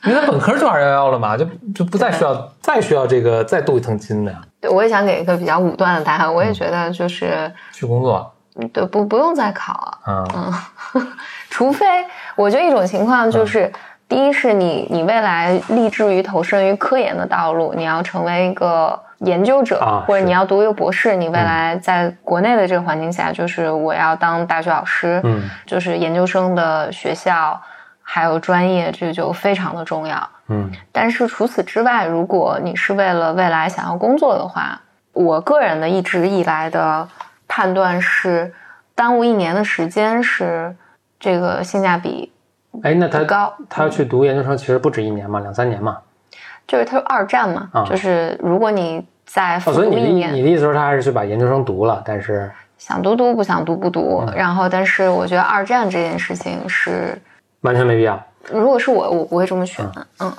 [0.04, 10.72] 因为他本科就二幺幺了嘛，就就不再需要再需要这个再镀一层金的呀，对，我也想给一个比较武断的答案，我也觉得就是，去工作嗯对，不不用再考了，啊，
[11.52, 11.86] 除非
[12.36, 13.72] 我觉得一种情况就是，
[14.08, 25.44] 第一是你你未来立志于投身于科研的道路，你要成为一个研究者，啊或者你要读一个博士，你未来在国内的这个环境下，就是我要当大学老师，嗯。
[25.68, 27.62] 就是研究生的学校
[28.02, 30.30] 还有专业，这就非常的重要。
[30.48, 30.72] 嗯。
[30.92, 34.82] 但是除此之外，如果你是为了未来想要工作的话，
[35.14, 37.08] 我个人的一直以来的
[37.48, 38.54] 判断是，
[38.96, 40.76] 耽误一年的时间是
[41.22, 42.30] 这个性价比
[42.84, 43.54] 哎，那他高。
[43.70, 46.00] 他要去读研究生，其实不止一年嘛，两三年嘛。
[46.68, 54.24] 就是他说二战嘛，啊就是如果你在复哦，所以你你的意思是，他还是去把研究生读了，但是想读读不想读不读。
[54.28, 57.18] 嗯然后，但是我觉得二战这件事情是，
[57.62, 58.22] 完全没必要。
[58.52, 60.08] 如果是我，我不会这么选的。
[60.20, 60.34] 嗯，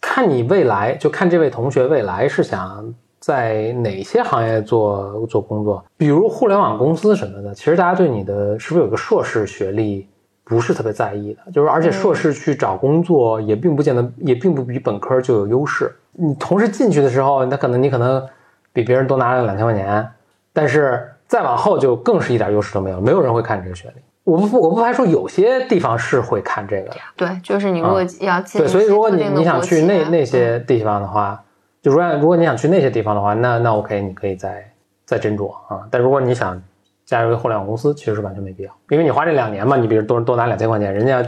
[0.00, 7.54] 看你未来，就看这位同学未来是想在哪些行业做做工作，比如互联网公司什么的。
[7.54, 10.08] 其实大家对你的是不是有个硕士学历
[10.48, 15.92] 不是特别在意的，就是而且硕士去找工作也并不见得，也并不比本科就有优势。
[16.12, 18.24] 你同时进去的时候，那可能你可能
[18.72, 20.08] 比别人多拿了两千块钱，
[20.52, 24.00] 但是再往后就更是一点优势都没有，没有人会看这个学历。
[24.22, 26.96] 我不我不排除有些地方是会看这个的。
[27.16, 31.42] 对，就是你如果要进、啊对，所以如果你你想去那那些地方的话，
[31.82, 34.68] 就如果如果你想去那些地方的话，那那 OK，你可以再
[35.04, 35.86] 再斟酌啊。
[35.90, 36.60] 但如果你想
[37.06, 41.24] 加入一个互联网公司，其实是完全没必要，因为你花这两年嘛，你比如多多拿两千块钱，人家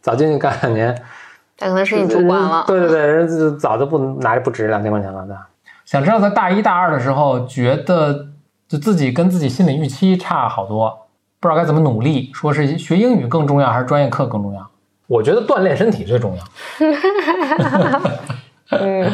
[0.00, 0.94] 早进去干两年，
[1.56, 2.64] 这可能是你主管了。
[2.66, 5.48] 对对对，人家就早就不拿着不止两千块钱了，对吧？
[5.84, 8.28] 想知道在大一大二的时候，觉得
[8.68, 11.06] 就自己跟自己心理预期差好多，
[11.40, 14.70] 不知道该怎么努力，说是学英语更重要还是专业课更重要？
[15.08, 16.44] 我觉得锻炼身体最重要。
[18.78, 19.04] 嗯，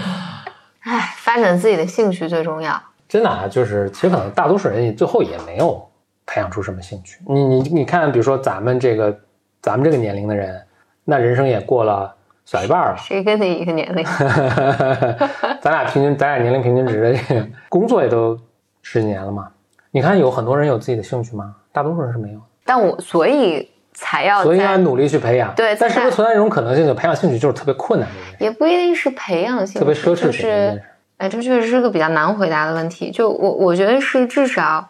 [0.81, 2.81] 哎，发展自己的兴趣最重要。
[3.09, 5.88] 真的啊，就是其实可能大多数人最后也没有
[6.29, 7.19] 培养出什么兴趣。
[7.27, 9.19] 你你你看，比如说咱们这个
[9.63, 10.63] 咱们这个年龄的人，
[11.05, 12.15] 那人生也过了
[12.45, 12.97] 小一半了。
[12.99, 14.05] 谁跟你一个年龄？
[15.63, 18.39] 咱俩平均，咱俩年龄平均值的这个工作也都
[18.83, 19.49] 十几年了嘛。
[19.91, 21.57] 你看，有很多人有自己的兴趣吗？
[21.73, 22.41] 大多数人是没有。
[22.67, 25.55] 但我所以才要所以要努力去培养。
[25.55, 30.83] 对但是不是存在一种可能性，就培养兴趣就是特别困难的一件事，也不一定是培养兴趣，特别奢侈就品的一件是事。
[31.17, 33.11] 哎，这确实是个比较难回答的问题。
[33.11, 34.87] 就我我觉得是至少，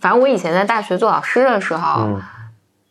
[0.00, 2.22] 反正我以前在大学做老师的时候，嗯，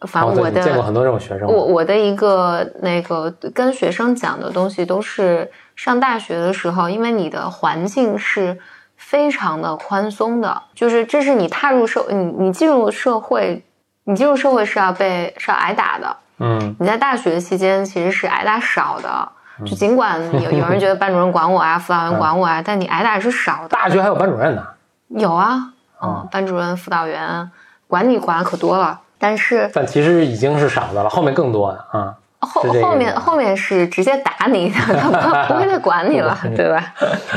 [0.01, 1.47] 反正我哦见过的很多这种学生。
[1.47, 8.57] 我我的一个那个跟学生讲的东西都是上大学的时候，因为你的环境是
[8.95, 13.63] 非常的宽松的，就是这是你踏入社你你进入社会，
[14.03, 16.15] 你进入社会是要被是要挨打的。
[16.43, 19.29] 嗯你在大学期间其实是挨打少的，
[19.63, 23.69] 就尽管有有人觉得班主任管我啊，辅导员管我啊，但你挨打是少的。
[23.69, 24.65] 大学还有班主任呢。
[25.09, 27.49] 有啊，嗯，班主任、辅导员
[27.87, 32.15] 管你管的可多了，但是但其实已经是少的了，后面更多的啊。
[32.39, 36.93] 后后面后面是直接打你的，他 不不会再管你了，对吧？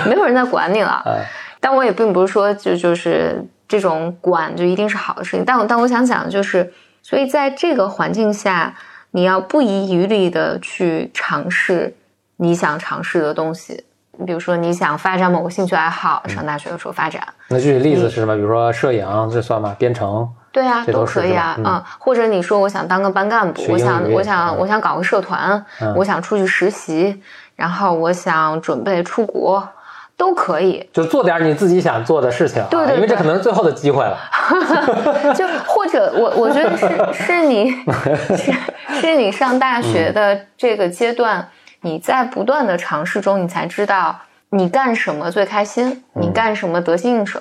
[0.07, 1.03] 没有人再管你了。
[1.05, 1.27] 哎，
[1.61, 6.73] 但我也并不是说就就是这种管就一定是好的事情，但我但我想讲的就是，
[7.03, 8.75] 所以在这个环境下，
[9.11, 11.95] 你要不遗余力的去尝试
[12.37, 13.85] 你想尝试的东西。
[14.27, 18.35] 比如说，你想发展某个兴趣爱好，上大学的时候发展，那具体例子是什么？
[18.35, 19.75] 比如说摄影，这算吗？
[19.79, 21.65] 编程，对啊，这都可以啊嗯。
[21.67, 24.59] 嗯，或者你说我想当个班干部，我想我想嗯。
[24.59, 25.95] 我想搞个社团，嗯。
[25.97, 27.23] 我想出去实习，
[27.57, 29.69] 然后我想准备出国，
[30.17, 30.89] 都可以。
[30.93, 34.17] 就做点你自己想做的事情对对因为这可能是最后的机会了。
[35.35, 37.71] 就或者我我觉得是是你
[38.37, 38.53] 是
[39.01, 41.49] 是你上大学的这个阶段，
[41.85, 44.19] 你在不断的尝试中，你才知道
[44.49, 47.39] 你干什么最开心，你干什么得心应手。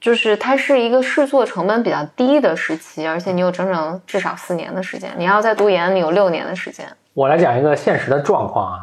[0.00, 5.10] 就是它是一个试错成本比较低的时期，而且你有整整至少四年的时间。
[5.16, 6.84] 你要在读研，你有六年的时间。
[7.14, 8.78] 我来讲一个现实的状况啊，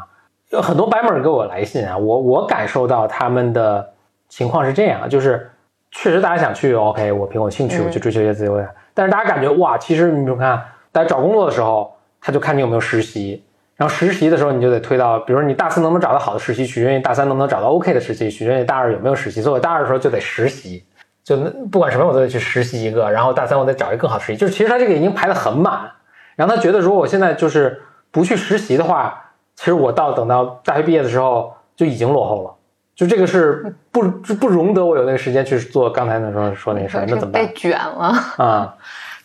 [0.52, 3.88] 有很多白门给我来信啊，我我感受到他们的
[4.30, 5.52] 情况是这样，就是
[5.91, 10.60] 确实大家想去，OK，我凭我兴趣嗯我去追求一些自由的，但是大家感觉哇，其实你比如看，
[10.93, 13.43] 大家找工作的时候，他就看你有没有实习，
[13.82, 20.86] 然后实习的时候你就得推到，比如说你大四能不能找到好的实习，取决于大三能不能找到 OK 的实习，取决于大二有没有实习，所以我大二的时候就得实习。
[21.24, 25.89] 就那不管什么我都得去实习一个，然后大三我得找一个更好的实习，就是其实他这个已经排得很满，
[26.36, 29.20] 然后他觉得如果我现在就是不去实习的话，
[29.56, 32.54] 其实我到等到大学毕业的时候就已经落后了，
[32.96, 38.13] 就这个是不就不容得我有那个时间去做刚才那时候说那个事儿，那怎么被办卷了。
[38.38, 38.76] 啊？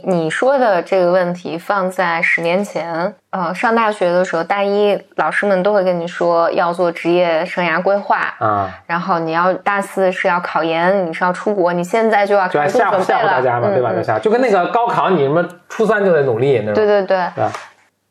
[0.05, 13.91] 你说的这个问题放在十年前，呃，上大学的时候，大一老师们都会跟你说要做职业生涯规划，啊，然后你要大四是要考研，你是要出国，你现在就要就吓唬准备了，吓唬大家嘛，对吧？
[13.93, 17.45] 嗯就吓，就跟那个高考，你什么初三就得努力那种，对对对，对？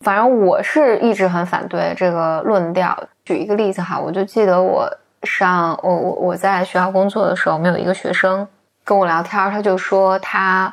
[0.01, 2.97] 反正我是一直很反对这个论调。
[3.23, 4.87] 举一个例子哈，我就记得我
[5.23, 8.47] 上我我我在学校工作的时候，我们有一个学生
[8.83, 10.71] 跟我聊天，他就说他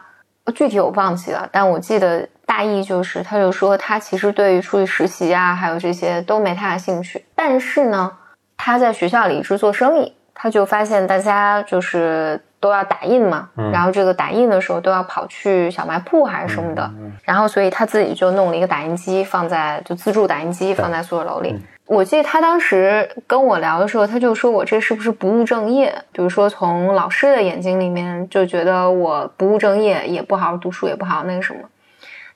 [0.54, 8.10] 具体我忘记了，但我记得大意就是，他就说他其实对于出去实习啊，还有这些都没太大兴趣，但是呢，
[8.56, 16.90] 他在学校里一直做生意，他就发现大家就是都要打印嘛，然后这个打印的时候都要跑去小卖铺还是什么的，
[17.22, 21.56] 然后所以他自己就弄了一个打印机，放在就自助打印机放在宿舍楼里。
[21.86, 25.92] 我记得他当时跟我聊的时候，他就说我这是不是不务正业？
[26.12, 31.60] 比如说从老师的眼睛里面就觉得我不务正业，也不好好读书，也不好好那个什么。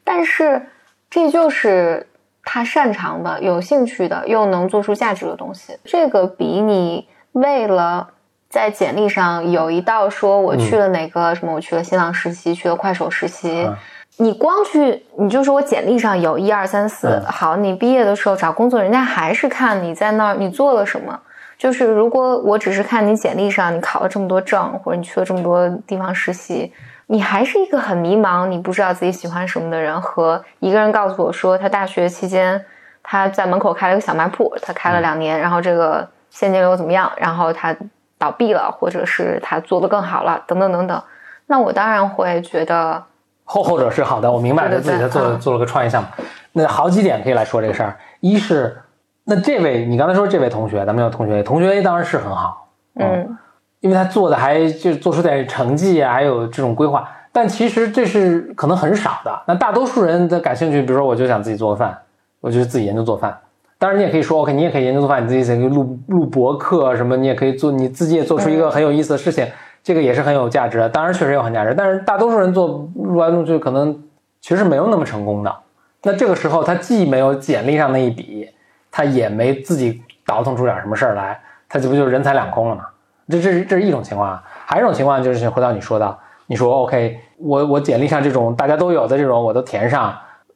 [0.04, 0.66] 但是
[1.08, 2.06] 这就是
[2.42, 5.78] 他擅长的、有兴趣的，又能做出价值的东西。
[5.84, 8.08] 这个比你为了
[8.50, 13.64] 在简历上有一道说我去了哪个、什么，我去了新浪实习，去了快手实习。
[13.64, 13.76] 嗯
[14.18, 21.20] 你光去，你就说我简历上有一二三四，嗯好，你毕业的时候找工作，人家还是看你在那儿你做了什么。
[21.58, 26.72] 就是如果我只是看你简历上你考了这么多证，或者你去了这么多地方实习，
[27.06, 32.64] 你还是一个很迷茫，你不知道自己喜欢什么的人，和一个人告诉我说他大学期间
[33.02, 37.76] 他在门口开了个小卖铺，他开了两年，然后这个现金流怎么样，然后他
[38.16, 41.02] 倒闭了，或者是他做得更好了，等等等等，
[41.46, 43.04] 那我当然会觉得。
[43.46, 46.08] 后后者是好的，我明白他自己在做做了个创业项目。
[46.52, 48.76] 那好几点可以来说这个事儿，一是
[49.24, 53.38] 那这位你刚才说这位同学，咱们有同学，同学 A 当然是很好，嗯
[53.80, 57.08] 因为他做的还就做出点成绩啊，还有这种规划。
[57.30, 59.42] 但其实这是可能很少的。
[59.46, 61.96] 那大多数人的感兴趣，比如说我就想自己做个饭，
[62.40, 63.38] 我就自己研究做饭。
[63.78, 69.46] 当然你也可以说，OK，你也可以研究做饭，你自己可以录录博客什么，你也可以做，你自己也做出一个很有意思的事情，
[69.86, 70.88] 这个也是很有价值的。
[70.88, 74.02] 当然确实有很价值，但是大多数人做录来录去，可能
[74.40, 75.56] 其实没有那么成功的。
[76.02, 78.50] 那这个时候他既没有简历上那一笔，
[78.90, 82.84] 他也没自己倒腾出点什么事儿来，他这不就人财两空了吗？
[83.28, 86.18] 这这是这是一种情况，还有一种情况就是回到你说的，
[86.48, 87.20] 你说 OK。
[87.38, 90.12] 我我简历上这种大家都有的这种我都填上，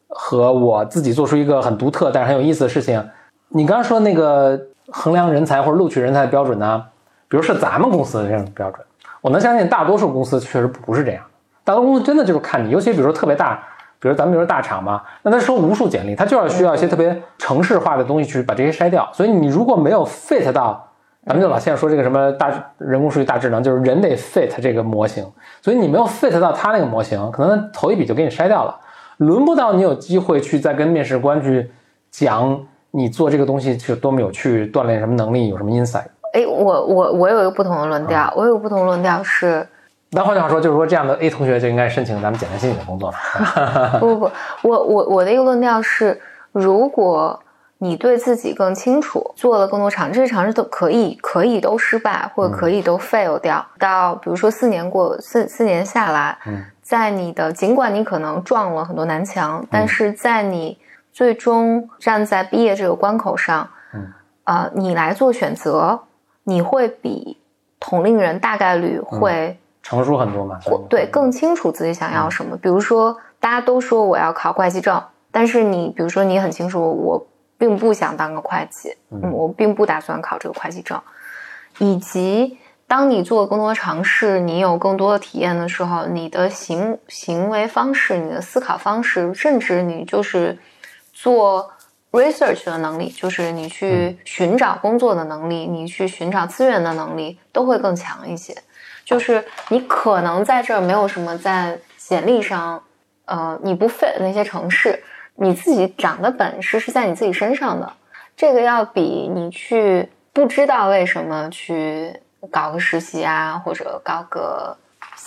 [0.08, 3.08] 和我自己做出一个很独特但是很有意思的事情。
[3.50, 6.84] 你刚刚说那个衡量人才或者录取人才的标准呢？
[7.28, 8.84] 比如是咱们公司的这种标准，
[9.20, 11.22] 我能相信大多数公司确实不是这样。
[11.64, 13.62] 大多公司真的就是看你，尤其比如说特别大，
[13.98, 19.08] 比如咱们比如说大厂嘛，那他收无数简历，他就要需要一些特别城市化的东西去把这些筛掉。
[19.12, 20.86] 所以你如果没有 fit 到。
[21.26, 25.22] 咱们就老现在说这个什么大人工数据大智能，就是人得 fit 这个模型，
[25.60, 28.74] 所以你没有 fit 到他那个模型，可能头一笔就给你筛掉了，
[29.18, 31.70] 轮不到你有机会去再跟面试官去
[32.10, 32.58] 讲
[32.90, 36.06] 你做这个东西是多么有趣，锻炼什么能力，有什么 insight。
[36.32, 39.66] 哎，我我我有一个不同的论调，我有个不同论调是，
[40.10, 43.16] 那换句话说，就是说这样的 A 同学就应该申请咱们简单心理的工作了。
[44.00, 44.30] 不不不，
[44.68, 46.20] 我我我的一个论调是，
[46.52, 47.40] 如果。
[47.82, 53.66] 你对自己更清楚，做了更多尝试，这些尝试都可以，可以都失败，或者可以都 fail 掉。
[53.78, 56.36] 到比如说四年过四四年下来，
[56.82, 60.76] 在你的尽管你可能撞了很多南墙，但是在你
[61.10, 64.12] 最终站在毕业这个关口上，嗯
[64.44, 65.98] 呃，你来做选择，
[66.50, 67.38] 你会比
[67.78, 70.58] 同龄人大概率会成熟很多嘛？
[70.88, 72.56] 对，更清楚自己想要什么。
[72.56, 77.26] 比如说，大家都说我要考会计证，但是你比如说你很清楚我。
[77.60, 80.98] 并不想当个会计，嗯，我并不打算考这个会计证，
[81.76, 90.58] 以及当你做更多尝试，你有更多的体验的时候，你的行行为方式、你的思考方式，甚至你就是
[91.12, 91.70] 做
[92.12, 98.56] research 的能力，就是你去寻找工作的能力，你去寻找资源的能力，都会更强一些。
[99.04, 102.82] 就是你可能在这儿没有什么在简历上，
[103.24, 105.02] 呃，你不 fit 那些城市。
[105.36, 107.90] 你自己长的本事是在你自己身上的，
[108.36, 112.14] 这个要比你去不知道为什么去
[112.50, 114.76] 搞个实习啊，或者搞个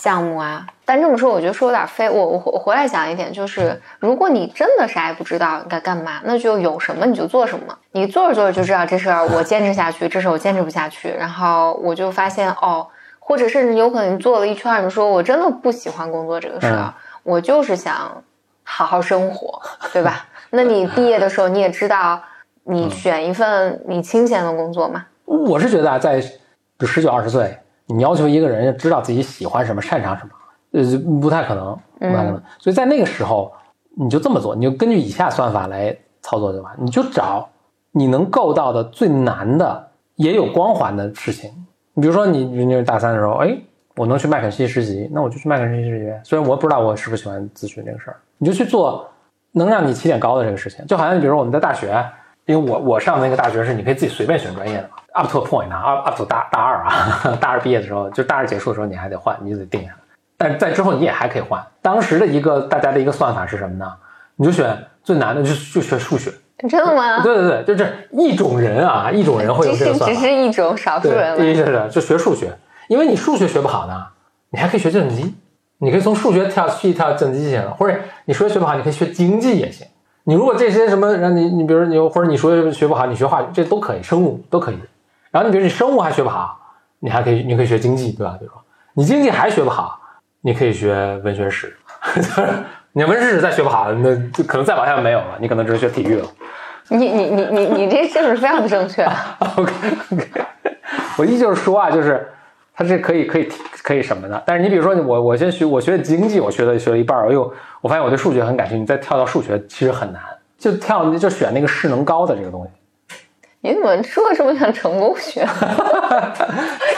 [0.04, 0.66] 项目啊。
[0.84, 2.10] 但这么说，我觉得说有点飞。
[2.10, 7.78] 我我我回来想一点，就是如果你真的啥也不知道该干嘛，那就有什么你就做什么。
[7.92, 11.08] 你做着做着就知道这事儿我坚持下去，这事儿我坚持不下去。
[11.18, 12.86] 然后我就发现哦，
[13.18, 18.22] 或者甚至有可能你做了一圈，你说我真的不喜欢工作这个事儿，我就是想。
[18.66, 19.60] 好好生活，
[19.92, 20.26] 对吧？
[20.48, 22.18] 那你毕业的时候，你也知道，
[22.62, 25.04] 你选一份你清闲的工作嘛？
[25.26, 26.18] 我是觉得啊，在
[26.80, 30.30] 十九二十岁，你要求一个人知道自己喜欢什么、擅长什么，
[30.72, 32.42] 呃，不太可能，不太可能。
[32.58, 33.52] 所以在那个时候，
[33.96, 36.74] 你就这么做，你就根据以下算法来操作，就完？
[36.78, 37.48] 你就找
[37.92, 41.50] 你能够到的最难的、也有光环的事情。
[41.94, 43.56] 你比如说，你你大三的时候，哎。
[43.96, 46.12] 我能去麦肯锡实习，那我就去麦肯锡实习。
[46.28, 49.08] 虽然我不知道我是不是喜欢咨询这个事儿，你就去做
[49.52, 50.84] 能让你起点高的这个事情。
[50.84, 52.04] 就好像比如说我们在大学，
[52.46, 59.96] 因为我我上那个大学是你可以自己随便选专业的嘛，up to a point 啊，up up to 大大二啊，大二毕业的时候，就大二结束的时候你还得换，你就得定下来。
[60.36, 61.64] 但在之后你也还可以换。
[61.80, 63.86] 当时的一个大家的一个算法是什么呢？
[64.36, 66.30] 你就选最难的，就就学数学。
[66.68, 67.22] 真的吗？
[67.22, 70.14] 对对对，就这一种人啊，一种人会有这个算法。
[70.14, 71.36] 只是一种少数人。
[71.36, 72.52] 对，是就学数学。
[72.88, 74.06] 因为你数学学不好呢，
[74.50, 75.34] 你还可以学计算机，
[75.78, 79.86] 你可以从数学跳去跳计算机去了，或者你数学学不好，你可以学经济也行。
[80.24, 84.78] 你如果这些什么让你，你比如你或者你数学学不好，你学化学这都可以，生物都可以。
[85.34, 86.56] 然后你比如你生物还学不好，
[87.00, 88.36] 你还可以你可以学经济，对吧？
[88.38, 89.98] 比如说你经济还学不好，
[90.42, 91.76] 你可以学文学史。
[92.96, 96.24] 你文学史再学不好，那就可能再往下没有了，你可能只是学体育了。
[96.90, 99.02] 你你你你你这是不是非常的正确？
[99.56, 99.72] OK
[100.12, 100.28] OK。
[101.18, 102.30] 我意就是说啊，就是
[102.72, 103.48] 它是可以可以
[103.82, 110.22] 可以什么的，但是你比如说我我先学我学的经济，我学了学了一半儿，哎呦，我发现我对数学很感兴趣，你再跳到数学其实很难，
[110.56, 112.70] 就跳就选那个势能高的这个东西。
[113.64, 115.40] 你怎么说的这么像成功学？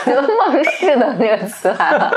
[0.05, 2.11] 你都忘式的那个词来了。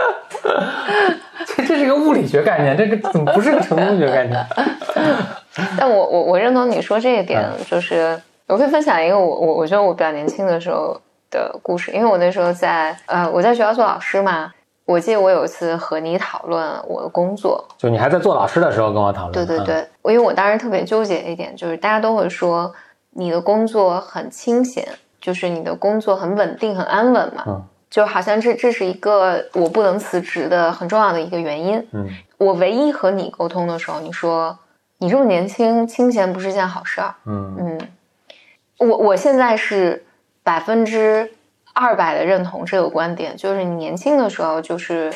[1.46, 4.44] 这这是个物理学概念，这个怎么不是个成功学概念？
[5.78, 11.01] 但我我我认同你说这一点，就是我可以分享一个我我我觉得我比较年轻的时候。
[11.32, 14.51] 的故事，因为我那时候在呃，我在学校做老师嘛。
[14.84, 19.46] 我记得我有一次和你讨论我的工作，就你还在做老师的时候跟我讨论。
[19.46, 19.76] 对对对，
[20.12, 22.74] 因为我当时特别纠结一点，就是大家都会说
[23.11, 24.86] 你的工作很清闲，
[25.20, 27.44] 就是你的工作很稳定、很安稳嘛。
[27.46, 27.66] 嗯。
[27.90, 31.84] 就好像这这是一个我不能辞职的很重要的一个原因。
[31.90, 32.08] 嗯，
[32.38, 34.56] 我唯一和你沟通的时候，你说
[34.98, 37.16] 你这么年轻，清闲不是件好事儿。
[37.26, 37.88] 嗯嗯，
[38.78, 40.04] 我我现在是
[40.44, 41.32] 百分之
[41.74, 45.12] 二百的认同这个观点，就是你年轻的时候就是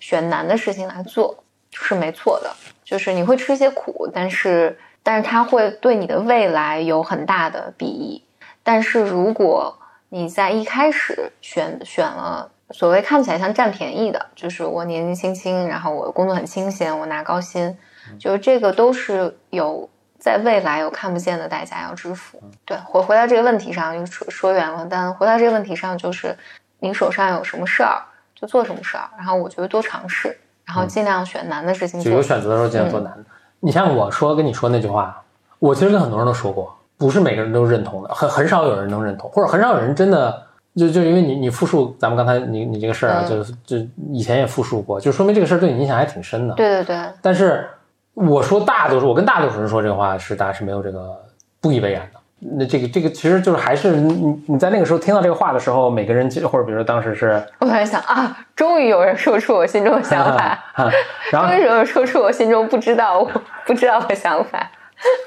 [0.00, 2.50] 选难的事情来做是没错的，
[2.82, 4.76] 就是你会吃一些苦，但是
[5.06, 8.24] 但是它会对你的未来有很大的裨益。
[8.64, 9.78] 但是如果
[10.08, 17.78] 你在一开始选选了所谓看起来像占便宜的，就是我年纪轻轻，然后我工作很清闲，我拿高薪，
[18.18, 19.88] 就是这个都是有
[20.18, 22.42] 在未来有看不见的代价要支付。
[22.64, 26.36] 对，回回到这个问题上，就说说远了，但回到这个问题上，就是
[26.80, 28.02] 你手上有什么事儿
[28.34, 32.10] 就做什么事儿，然后我觉得多尝试，然后尽量选难的事情做。
[32.10, 33.24] 就有选择的时候尽量做难的。
[33.66, 35.20] 你像我说跟你说那句话，
[35.58, 40.40] 我其实跟很多人都说过，不是每个人都认同的，很很少有人能认同，或者很少有人真的
[40.76, 46.54] 就就因为你你复述咱们刚才你你这个事儿啊，嗯就就以前也复述过，就说明这个事儿对你影响还挺深的。
[46.54, 47.68] 对对对，但是
[48.14, 51.20] 我说大多数，我跟大多数人说这个话是大家是没有这个
[51.60, 52.20] 不以为然的。
[52.38, 60.64] 那这个这个其实就是还是你你在那个时候听到这个话的时候，每个人或者比如说当时是，我在想啊，终于有人说出我心中的想法，
[61.32, 63.30] 然后终于有人说出我心中不知道我
[63.64, 64.70] 不知道的想法。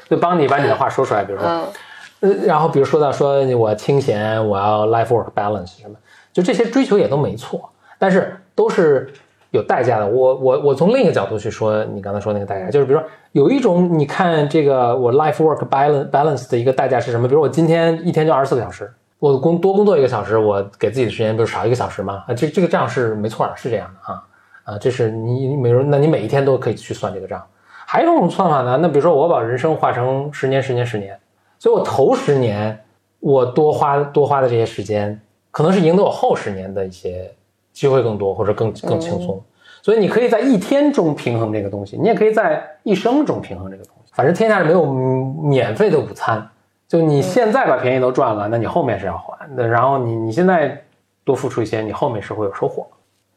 [0.10, 1.68] 就帮你把你的话说出来，比如说，嗯
[2.22, 5.96] 呃，然后比如说到说我清闲，我要 life work balance 什么，
[6.34, 9.12] 就这些追求也都没错，但是都是
[9.52, 10.08] 有代价的。
[10.08, 17.28] 我我我从另一个角度去说，你刚才说那个代价，就是比如说有一种你看这个我 life work balance balance 的一个代价是什么？
[17.28, 22.24] 比如我今天一天就二十四个小时，我工多工作一个小时，我给自己的时间不是少一个小时吗？
[22.28, 24.24] 啊，这这个账是没错的，是这样的啊
[24.64, 27.44] 啊，这是你你比如那你每一天都可以去算这个账。
[27.86, 31.18] 还有一种算法呢，那比如说我把人生划成十年、十年、十年，
[31.58, 32.80] 所以我头十年
[33.20, 35.20] 我多花多花的这些时间，
[35.50, 37.32] 可能是赢得我后十年的一些
[37.80, 39.42] 机会更多或者更更轻松。
[39.82, 44.12] 所以你可以在一天中平衡这个东西，你也可以在一生中平衡这个东西。
[44.14, 46.46] 反正天下没有免费的午餐，
[46.90, 49.66] 就你现在把便宜都赚了，那你后面是要还的。
[49.66, 50.84] 然后你你现在
[51.24, 52.86] 多付出一些，你后面是会有收获。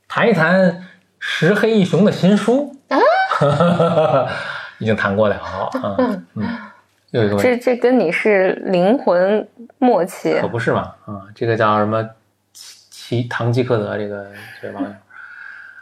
[0.09, 0.83] 谈一谈
[1.21, 2.99] 石黑一雄的新书啊，
[4.81, 6.49] 已经谈过了啊，嗯 嗯。
[7.13, 9.47] 这这跟你是灵魂
[9.79, 10.81] 默契可，不是嘛？
[11.05, 12.03] 啊、这个叫什么？
[13.13, 14.27] 奇堂吉诃德这个
[14.63, 14.91] 这个网友，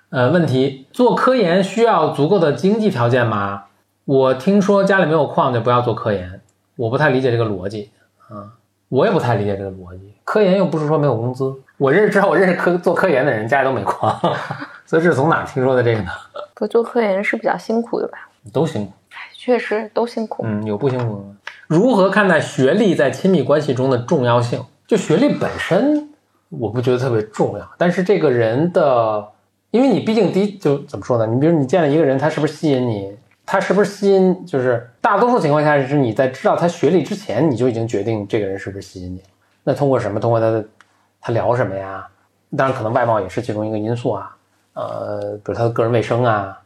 [0.08, 3.66] 呃，问题：做科研需要足够的经济条件吗？
[4.04, 6.40] 我听说家里没有矿就不要做科研，
[6.74, 7.92] 我不太理解这个逻辑
[8.28, 8.58] 啊、
[8.88, 10.12] 我也不太理解这个逻辑。
[10.24, 14.12] 科研又不是说没有工资，我认识知道我认识科做科研的人家里都没矿，
[14.84, 16.10] 所以这是从哪听说的这个呢？
[16.56, 18.28] 不做科研是比较辛苦的吧？
[18.52, 18.92] 都辛苦。
[19.36, 20.42] 确实都辛苦。
[20.44, 21.36] 嗯，有不辛苦的吗？
[21.68, 24.64] 如何看待学历在亲密关系中的重要性？
[24.88, 26.09] 就学历本身，
[26.50, 29.28] 我不觉得特别重要，但是这个人的，
[29.70, 31.26] 因为你毕竟第一就怎么说呢？
[31.26, 33.16] 你比如你见了一个人，他是不是吸引你？
[33.46, 34.46] 他是不是吸引？
[34.46, 39.22] 就是大多数情况下是你在知道他学历之前，你就已经决定这个人是不是吸引你。
[39.64, 40.20] 那通过什么？
[40.20, 40.64] 通过他的
[41.20, 42.06] 他聊什么呀？
[42.56, 44.36] 当然，可能外貌也是其中一个因素啊。
[44.74, 46.60] 呃，比如他的个人卫生啊、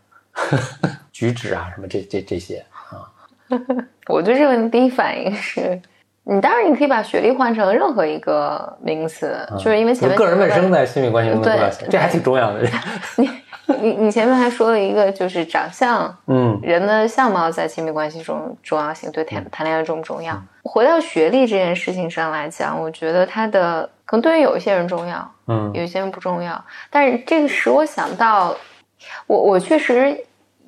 [1.12, 3.10] 举止啊什么这这这些啊。
[4.08, 5.80] 我对这个问题第一反应是，
[6.26, 11.90] 你当然你可以把学历换成任何一个名词，就是因为前面嗯个人卫生在亲密关系中的重要性，对。
[11.90, 12.66] 这还挺重要的。
[13.16, 13.30] 你
[13.66, 16.58] 你你前面还说了一个就是长相，嗯。
[16.62, 20.42] 人的相貌在亲密关系中重要性，对谈谈恋爱重不重要？
[20.62, 25.70] 回到学历这件事情上来讲，我觉得它的可能对于有一些人重要，嗯。
[25.74, 26.64] 有一些人不重要。
[26.88, 28.56] 但是这个使我想到，
[29.26, 30.18] 我我确实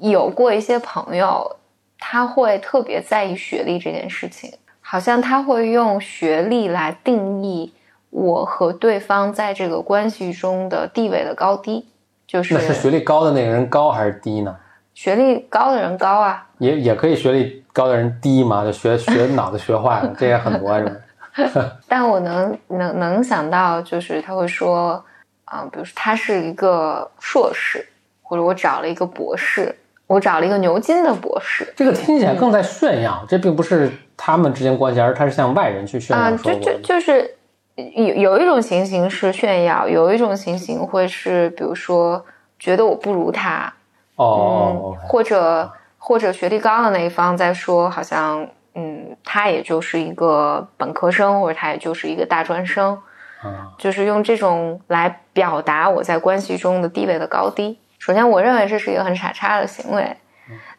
[0.00, 1.56] 有过一些朋友，
[1.98, 4.52] 他会特别在意学历这件事情，
[4.88, 7.74] 好像他会用学历来定义
[8.10, 11.88] 我和对方在这个关系中的地位的高低，
[12.24, 14.56] 就是那是学历高的那个人高还是低呢？
[14.94, 20.80] 学历高的人高啊，也也可以学历高的人低嘛，就学学脑子学坏了，这也很多啊。
[20.80, 25.04] 这种 但我能能能想到，就是他会说，
[25.46, 27.84] 啊、比如说他是一个硕士，
[28.22, 29.76] 或者我找了一个博士，
[30.06, 36.78] 我找了一个牛津的博士，这个听起来更在炫耀，这并不是他们之间关系，而是他是向外人去炫啊、耀说就就。
[36.80, 37.34] 就是
[37.74, 42.24] 有有一种情形是炫耀，有一种情形会是，比如说
[42.58, 43.72] 觉得我不如他，
[44.14, 52.96] 哦或者或者学历高的那一方在说，好像嗯，他也就是一个本科生，或者他也就是一个大专生，
[53.42, 57.78] 啊，就是用这种来表达我在关系中的地位的高低。
[57.98, 60.16] 首先，我认为这是一个很傻叉的行为，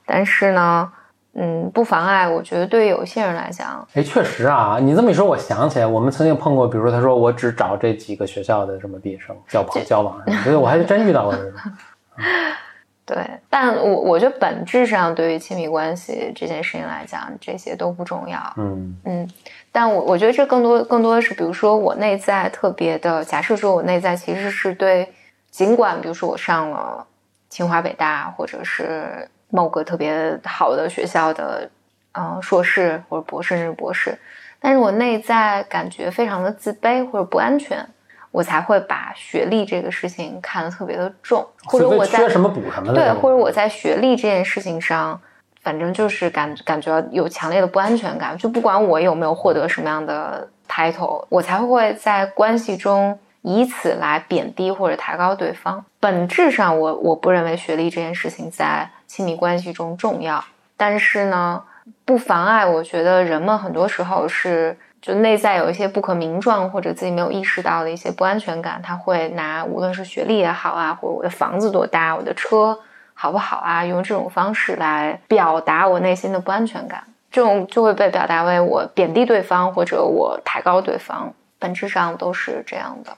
[0.05, 0.91] 但是呢，
[1.33, 2.27] 嗯，不妨碍。
[2.27, 11.53] 我觉得对于有些人来讲，哎，确实啊，你这么一说，我想起来，我们曾经碰过，比如说他说我只找这几个学校的什么毕业生交朋交往什么，觉得我还是真遇到过这种。
[13.05, 18.37] 对，但我我觉得本质上对于亲密关系这件事情来讲，这些都不重要。
[18.57, 19.29] 嗯嗯，
[19.71, 25.07] 但我我觉得这更多更多的是，比如说我内在特别的，假设说我内在其实是对，
[25.57, 27.03] 尽管比如说我上了
[27.49, 31.67] 清华北大，或者是某个特别好的学校的，
[32.11, 34.15] 呃，硕士或者博士甚至博士，
[34.59, 37.83] 但是我内在感觉非常的自卑或者不安全，
[38.29, 42.93] 我才会把学历这个事情看得特别的重，或者我在缺什么补什么的。
[42.93, 45.19] 对，或者我在学历这件事情上，
[45.63, 53.17] 反正就是感感觉有强烈的不安全感，就不管我有没有获得什么样的 title，我才会在关系中
[53.47, 55.83] 以此来贬低或者抬高对方。
[55.99, 60.43] 本质上我，我不认为学历这件事情在亲密关系中重要，
[60.75, 61.63] 但是呢，
[62.03, 64.77] 不妨碍我觉得人们很多时候是。
[64.99, 72.77] 就内在有一些不可名状或者自己没有意识到的一些不安全感，他会拿无论是学历也好啊，或者我的房子多大，我的车
[73.13, 77.03] 好不好啊，用这种方式来表达我内心的不安全感。
[77.31, 83.15] 这种就会被表达为我贬低对方或者我抬高对方，本质上都是这样的。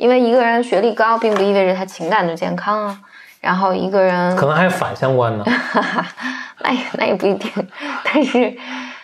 [0.00, 3.00] 因为一个人学历高，并不意味着他情感就健康啊。
[3.40, 5.44] 然后一个人可能还反相关呢，
[6.60, 7.50] 那也那也不一定，
[8.04, 8.56] 但是。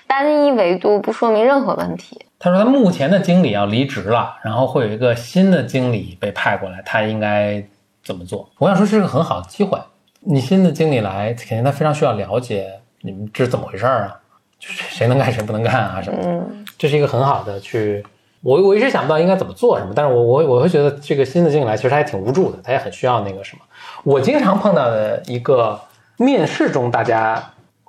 [0.09, 2.25] 单一维度不说明任何问题。
[2.39, 7.61] 他说他目前的经理要离职了，然后会有一个新的经理被派过来，他应该
[8.05, 8.49] 怎么做？
[8.59, 9.77] 我想说这是个很好的机会。
[10.21, 12.71] 你新的经理来，肯定他非常需要了解
[13.01, 14.15] 你们这是怎么回事儿啊，
[14.61, 16.29] 就是谁能干谁不能干啊什么的。
[16.29, 18.07] 嗯，这是一个很好的去，
[18.47, 23.63] 我我一直想不到应该怎么做什么，但是我我我会觉得这个新的经理来其实他也挺无助的，他也很需要那个什么。
[24.05, 25.79] 我经常碰到的一个
[26.17, 27.43] 面试中大家。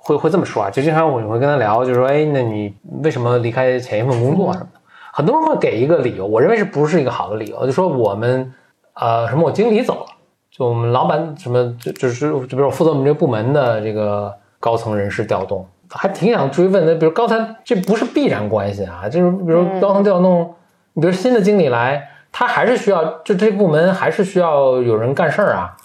[0.07, 4.79] 会会这么说啊，就经常我会跟他聊，就说，哎，那你为什么离开前一份工作什么的？
[5.11, 7.65] 很多人会给一个理由，我认为是不是一个好的理由？
[7.65, 8.53] 就说我们，
[8.93, 10.05] 呃，什么我经理走了，
[10.49, 16.95] 就我们老板什么，就就是就比如我负责我们这个部门的这个高层人事调动，还挺想追问的。
[16.95, 20.53] 比如刚才，这不是必然关系啊，就是比如高层调动，
[20.93, 25.75] 你比如新的经理来，他还是需要，就这部门还是需要有人干事儿啊，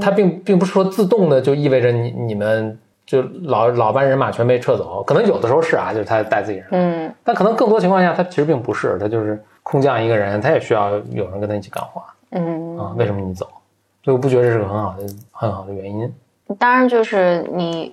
[0.00, 2.78] 他并并不是说自动的就意味着你你们。
[3.06, 13.48] 就老老班人马全被撤走，可能有的时候是啊，就是他带自己人，嗯，但可能更多情况下他其实并不是，他就是空降一个人，他也需要有人跟他一起干活，嗯啊，为什么你走？
[14.04, 16.14] 所以我不觉得这是个很好的很好的原因。
[16.56, 17.92] 当然就是，你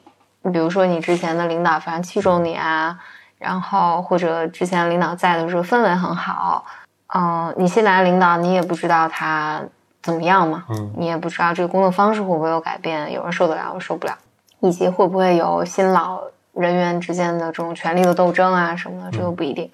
[0.51, 2.97] 比如说你之前的领导非常器重你啊，
[3.37, 6.65] 然后或者之前领导在的时候氛围很好，
[7.13, 9.61] 嗯，你新来的领导你也不知道他
[10.01, 14.17] 怎么样嘛，嗯，你也不知道这个工作方式会不会有改变，有人受得了，有人受不了。
[14.59, 16.19] 以及会不会有新老
[16.53, 19.69] 人员之间的这种权力的斗争啊什么的，这个不一定。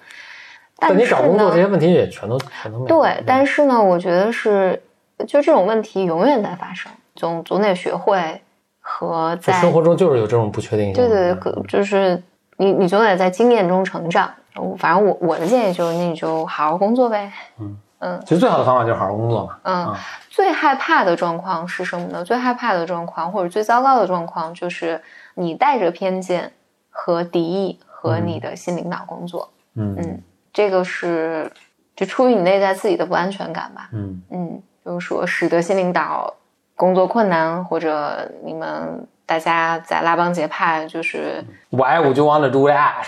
[0.76, 2.86] 但你找工作这些问题也全都全都没。
[2.86, 4.82] 对，但是呢，我觉得是
[5.26, 8.42] 就这种问题永远在发生，总总得学会
[8.86, 10.94] 和在生活中就是有这种不确定性。
[10.94, 12.22] 对对对，就是
[12.58, 14.30] 你你总得在经验中成长。
[14.78, 17.32] 反正我我的建议就是，那你就好好工作呗。
[17.58, 19.56] 嗯嗯，其实最好的方法就是好好工作嘛。
[19.62, 19.94] 嗯。
[20.28, 22.24] 最害怕的状况是什么呢？
[22.24, 25.00] 最害怕的状况，或者最糟糕的状况，就是
[25.34, 26.52] 你带着偏见
[26.90, 29.48] 和敌意和你的新领导工作。
[29.74, 30.22] 嗯嗯，
[30.52, 31.50] 这个是
[31.96, 33.88] 就出于你内在自己的不安全感吧。
[33.92, 36.32] 嗯嗯，就是说使得新领导
[36.76, 43.04] 工作困难，或者你们大家在拉帮结派，就是 Why would you want to do that？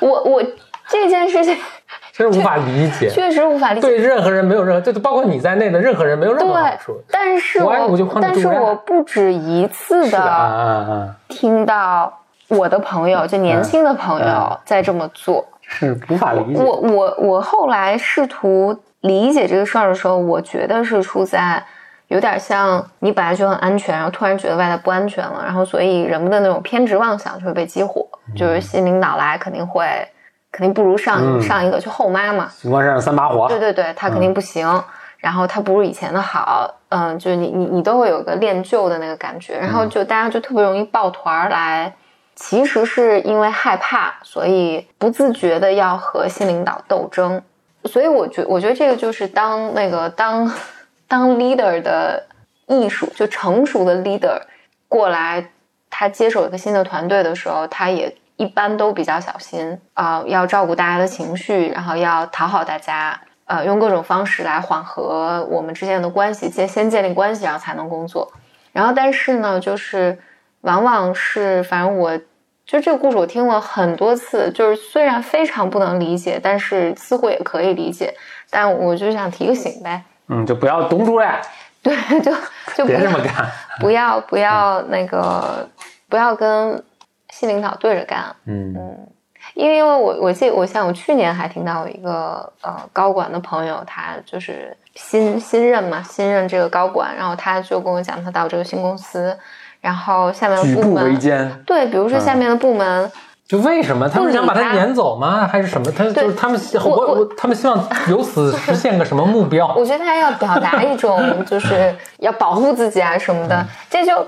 [0.00, 0.42] 我我
[0.88, 1.56] 这件事情。
[2.12, 3.86] 真是无法理解，确实无法理解。
[3.86, 7.00] 对任何人没有任何，就包括你在内的任何人没有任何好处。
[7.12, 7.72] 但是我
[8.20, 12.12] 但是我不止一次的听到
[12.48, 16.60] 我的朋友，就年轻的朋友在这么做，是无法理解。
[16.60, 21.62] 我我我后来试图理解这个事儿的时候，我觉得是出在
[22.08, 28.06] 有点像你本来就很安全，然后突然觉得外在不安全了，然后所以人们的那种偏执妄想就会被激活，
[28.36, 29.86] 就是新领导来肯定会。
[30.50, 33.46] 肯定不如上上一个就后妈嘛，新官上任三把火。
[33.48, 34.66] 对对对，他肯定不行。
[35.18, 39.58] 然后他不如以前的好，嗯，就是你你你都会有个恋旧的那个感觉。
[39.58, 41.94] 然后就大家就特别容易抱团来，
[42.34, 47.42] 其实是因为害怕，所以不自觉的要和新领导斗争。
[47.84, 50.50] 所以我觉我觉得这个就是当那个当
[51.08, 52.26] 当 leader 的
[52.66, 54.42] 艺术，就成熟的 leader
[54.86, 55.50] 过来，
[55.90, 58.14] 他接手一个新的团队的时候，他也。
[58.38, 68.32] 一般都比较小心啊，要照顾大家的情绪，然后要讨好大家，呃，用各种方式来缓和我们之间的关系，先先建立关系，然后才能工作。
[68.70, 70.16] 然后，但是呢，就是
[70.60, 72.16] 往往是反正我
[72.64, 78.14] 就这个故事我听了很多次，就是虽然非常不能理解，但是似乎也可以理解，
[78.50, 81.30] 但我就想提个醒呗，嗯，就不要东主任，
[81.82, 82.32] 对，就
[82.74, 83.46] 就不别这么干。
[83.80, 85.68] 不要不要那个
[86.08, 86.82] 不要跟
[87.30, 88.74] 新领导对着干，嗯
[89.54, 99.36] 因为因为我我记得我像我去年还听到一个呃高管的朋友，他就是新新任嘛，新任这个高管，然后他就跟我讲，他到这个新公司，
[99.80, 101.18] 然后下面的部门。
[101.64, 103.10] 对，比如说下面的部门，
[103.48, 104.06] 就为什么？
[104.08, 104.72] 他们想把他。
[104.74, 105.48] 撵走吗？
[105.50, 105.90] 还是什么？
[105.90, 109.66] 他就是他们希我我我他们希望由此实现个什么目标？
[109.74, 114.26] 我觉得他要表达一种就是要保护自己啊什么的，这就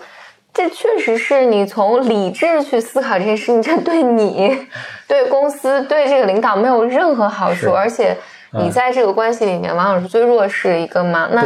[0.54, 4.66] 这确实是你从理智去思考这件事情，这对你、
[5.06, 8.16] 对公司、对这个领导没有任何好处，而且
[8.52, 11.44] 你在这个关系里面往往是最弱势一个嘛，那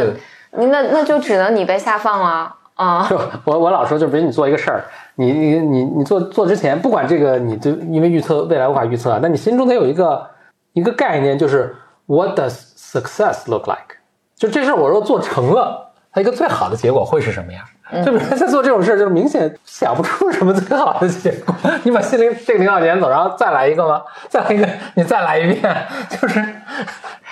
[0.51, 3.07] 那那就只能你被下放了啊。
[3.09, 10.25] 就 我我老说，就比如你做一个事儿，你你你你做做之前，不管这个你就因为预测未来无法预测，但你心中得有一个
[10.73, 13.97] 一个概念，就是 What does success look like？
[14.35, 17.63] 就这事儿，我若做成了，它一个最好的结果会是什么样？
[18.03, 21.53] 就比如在做这种事儿，就是明显想不出什么最好的结果。
[21.83, 24.01] 你把心灵这个领导撵走，然后再来一个吗？
[24.27, 25.75] 再来一个，你再来一遍，
[26.09, 26.43] 就是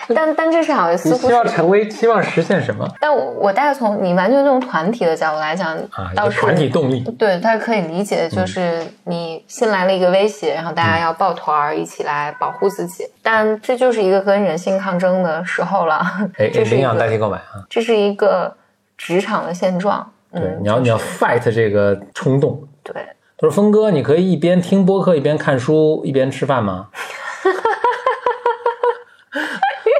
[0.15, 6.09] 但但这是好像似你乎是，希望成为，希望实现什么但我我大概从你完全从团体的角度来讲，啊？
[6.11, 7.01] 一倒是团体动力。
[7.17, 16.01] 对，他可以理解，就是你新来了一个威胁，然后大家要抱团儿一起来保护自己，但这就是一个跟人性抗争的时候了。
[16.37, 17.63] 哎， 这是一领养代，替购买啊！
[17.69, 18.55] 这是一个
[18.97, 20.11] 职场的现状。
[20.31, 22.61] 对，嗯，你要你要 fight 这个冲动。
[22.83, 22.93] 对，
[23.37, 26.87] 他说：“峰哥，你可以一边听播客一边看书一边吃饭吗？”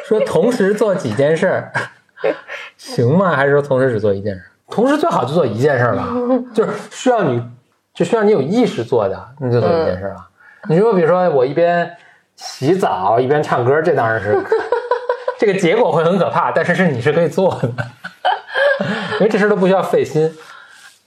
[0.08, 1.72] 说同时做几件事儿，
[2.78, 3.36] 行吗？
[3.36, 4.46] 还是说同时只做一件事儿？
[4.70, 6.08] 同时最好就做一件事儿了，
[6.54, 7.44] 就是需要你，
[7.94, 10.28] 就需要你有意识做的，那就做一件事儿了。
[10.70, 11.90] 你说，比如说我一边
[12.36, 14.36] 洗澡一边唱歌，这当然是
[15.38, 17.70] 这个结果会很可怕，但是是你是可以做的，
[19.20, 20.34] 因为这事儿都不需要费心。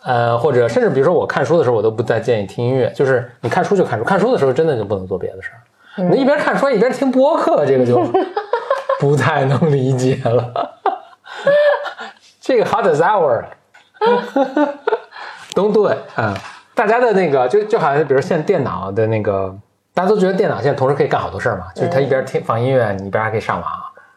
[0.05, 6.05] 呃，或者甚至比如说我看书的时候，我都不再建议听音乐，就是你看书就看书，看书的时候真的就不能做别的事儿。
[6.11, 7.97] 你一边看书一边听播客，这个就
[9.01, 10.79] 不太能理解了。
[12.41, 13.47] 这个 how does that work？
[15.55, 16.35] 都对啊，
[16.75, 19.57] 大家的那个就就好像比如现在电脑的那个，
[19.95, 23.71] 大家都觉得电脑现在同时可以干好多事儿嘛，就是它一边听放音乐，你一边还可以上网，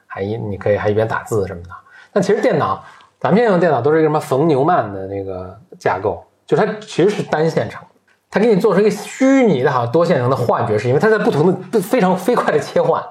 [0.06, 1.70] 还一你可以还一边打字什么的。
[2.12, 2.84] 但其实电脑，
[3.20, 7.82] 咱们现在用电脑都是一个什么冯牛曼的那个架构，就是它其实是单线程，
[8.30, 13.02] 它给你做出一个虚拟的好像多线程的幻觉，是因为它在不同的非常飞快的切换，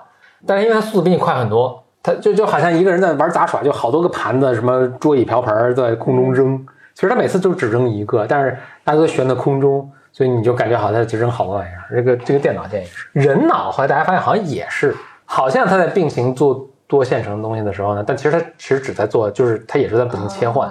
[0.46, 6.66] 但是因为它速度比你快很多，它就就好像一个人在玩杂耍，就好多个盘子，什么桌椅瓢盆儿在空中扔。
[6.94, 11.96] 其实他每次就只扔一个，但是大家都悬在空中，所以你就感觉好像只扔好多玩意儿。
[11.96, 20.68] 这个这个电脑键也是，人脑后来大家发现好像也是，好像它在并行做多线程的东西的时候呢，但其实它其实只在做，就是它也是在不停切换。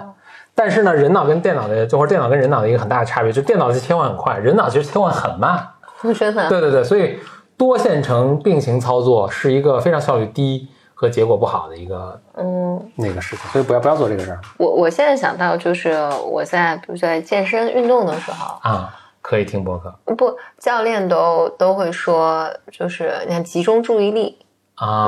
[0.53, 5.65] 但是呢，人脑跟电脑的，就或者电脑跟人脑的一个很大的差别，就是电脑的切换很快，人脑其实切换很慢。
[6.01, 7.20] 我觉得对对对，所以
[7.58, 15.93] 多线程并行操作是一个非常效率低和结果不好的一个嗯，那个事情，所以不要不要做这个事儿我我现在想到就是
[16.32, 18.93] 我在比如在健身运动的时候，啊。
[19.20, 24.38] 可以听播客不，教练都都会说，就是你看集中注意力。
[24.76, 25.08] 啊。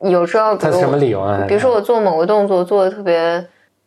[0.00, 1.44] 嗯有时候，他什么理由啊？
[1.48, 3.44] 比如说我做某个动作做的特别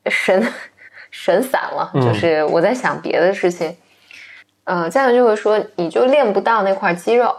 [0.08, 0.46] 神
[1.10, 3.74] 神散了，嗯就是我在想别的事情，
[4.66, 7.34] 呃，教练就会说你就练不到那块肌肉，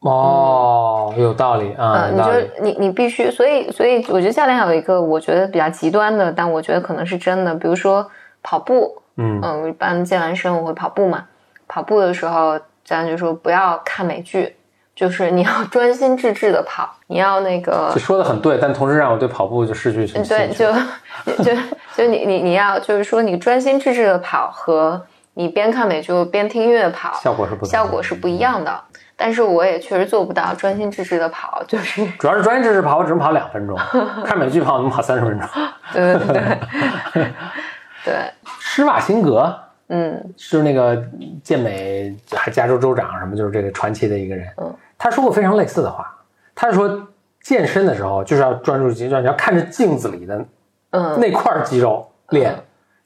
[0.00, 8.08] 哦，有道理啊，呃，你就你你必须，所以所以我觉得教练有一个我觉得比较极端的，但我觉得可能是真的，比如说
[8.42, 11.24] 跑步，嗯嗯，我一般健完身我会跑步嘛，
[11.66, 14.54] 跑步的时候教练就说不要看美剧。
[14.94, 20.28] 就是你要 专心致志的跑，你要那个这说的很对，但同时让我对跑步就失去兴趣。
[20.28, 20.72] 对，就
[21.44, 21.52] 就
[21.96, 25.00] 就你你你要就是说你专心致志的跑和
[25.34, 28.76] 你边看美剧边听音乐跑，效果是不效果是不一样的。
[29.20, 33.76] 但是我也确实做不到专心致志的跑，就是主要是专心致志跑，我只能跑两分钟；
[34.24, 35.48] 看美剧跑，我能跑三十分钟。
[35.92, 36.58] 对对对
[38.04, 39.52] 对，施瓦辛格
[39.88, 40.96] 嗯是那个
[41.42, 44.46] 健美还加州州长什么，就是这个传奇的一个人。
[44.58, 46.14] 嗯，他说过非常类似的话。
[46.54, 47.08] 他说
[47.42, 50.44] 健身的时候就是要专注肌肉，你要看着镜子里的
[50.90, 52.54] 嗯那块肌肉练。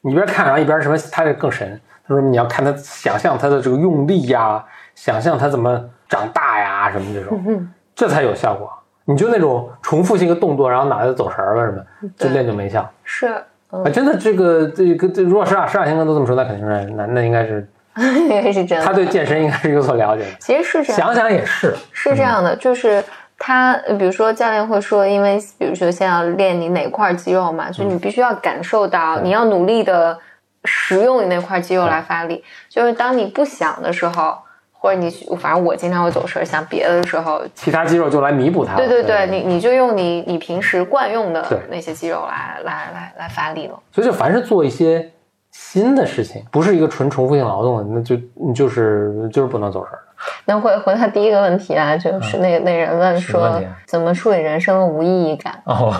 [0.01, 1.81] 你一边看，然后一边什么，他这更神。
[2.05, 5.81] 他说你要看他想象他的这个用力呀，想象他怎么
[6.13, 8.71] 长大呀，什么这种，这才有效果。
[9.05, 11.83] 你就那种重复性的动作，然后脑袋走神儿了什么，
[12.17, 12.89] 就练就没效。
[13.03, 13.27] 是
[13.69, 17.67] 啊，真的，这个这个这，如果施瓦施瓦辛格都这么说，那肯定是那那应该是
[18.53, 18.85] 是真的。
[18.85, 20.29] 他对健身应该是有所了解的。
[20.39, 23.03] 其实是这样，想想也是，是这样的，就是
[23.37, 30.17] 他，呃比如说教练会说，因为比如说现在要练你哪块肌肉嘛，就你必须要感受到，你要努力的
[30.63, 32.41] 使用你那块肌肉来发力。
[32.69, 34.37] 就是当你不想的时候，
[34.83, 35.09] 或者你
[35.39, 38.77] 反正我经常会走神儿想别的的时候，其他肌肉就来弥补它了。
[38.77, 43.79] 对对对，你你就用你你平时惯用的那些肌肉来来来来发力了。
[43.93, 45.09] 所以就凡是做一些
[45.51, 49.99] 新的事情，不是一个纯重复性劳动的，那就你就是就是不能走神儿。
[50.43, 55.61] 那回回他第一个问题啊，就是那那人问说怎么处理人生的无意义感？
[55.63, 55.93] 哦，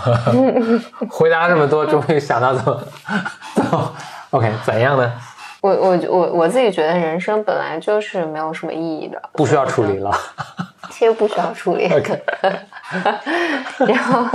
[1.09, 2.83] 回答这么多，终于想到怎么
[3.55, 3.93] 怎么
[4.31, 5.09] OK 怎样呢？
[5.63, 10.11] 我我我我自己觉得人生本来就是没有什么意义的， 不需要处理了。
[10.91, 11.89] 其实不需要处理。
[11.89, 12.21] OK
[13.87, 14.25] 然后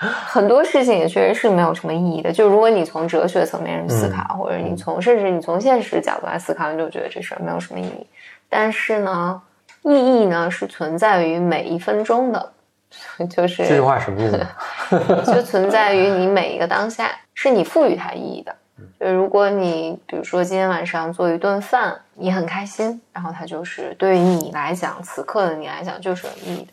[0.00, 2.32] 很多事情也确实是没有什么意义的。
[2.32, 8.06] 就如果你从哲学层面上思考，或者你从甚至你从现实角度来思考，你就觉得这事儿没有什么意义。
[8.48, 9.42] 但是呢，
[9.82, 12.52] 意义呢是存在于每一分钟的，
[13.30, 14.46] 就是这句话什么意思？
[15.34, 18.56] 就存在于你每一个当下，是你赋予它意义的。
[18.98, 26.72] 就如果你比如说今天晚上做一顿饭，你很开心，然后它就是对于你来讲，此刻的你来讲就是有意义的。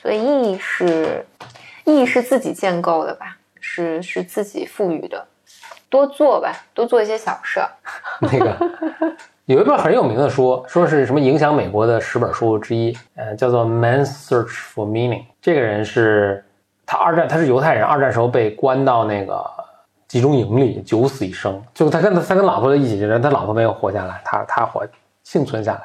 [0.00, 1.26] 所以意义是
[1.84, 5.26] 意义是自己建构的吧，是是自己赋予的。
[5.90, 7.68] 多做吧，多做一些小事儿。
[8.20, 8.56] 那个
[9.46, 15.22] 有一本很有名的书，说是什么影响美国的十本书之一，呃，叫做《Man's Search for Meaning》。
[15.40, 16.44] 这个人是
[16.84, 19.50] 他二战，他是犹太人，二战时候被关到那个
[20.08, 21.62] 集中营里，九死一生。
[21.72, 24.84] 就他跟他他跟老婆一起，人他老婆没有活下来，他他活
[25.22, 25.82] 幸存下来，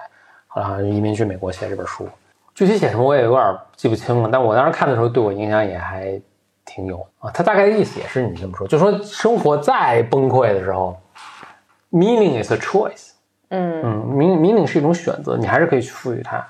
[0.47, 2.07] 后来移民去美国写这本书。
[2.55, 6.19] 具体写什么我也有点记不清了，但我当时看的时候对我影响也还
[6.63, 7.29] 挺有啊。
[7.31, 10.95] 他大概的意思也是你这么说，就说生活再崩溃的时候
[11.91, 13.09] ，meaning is a choice。
[13.49, 16.43] 嗯嗯，meaning meaning 是一种选择，你还是可以去赋予它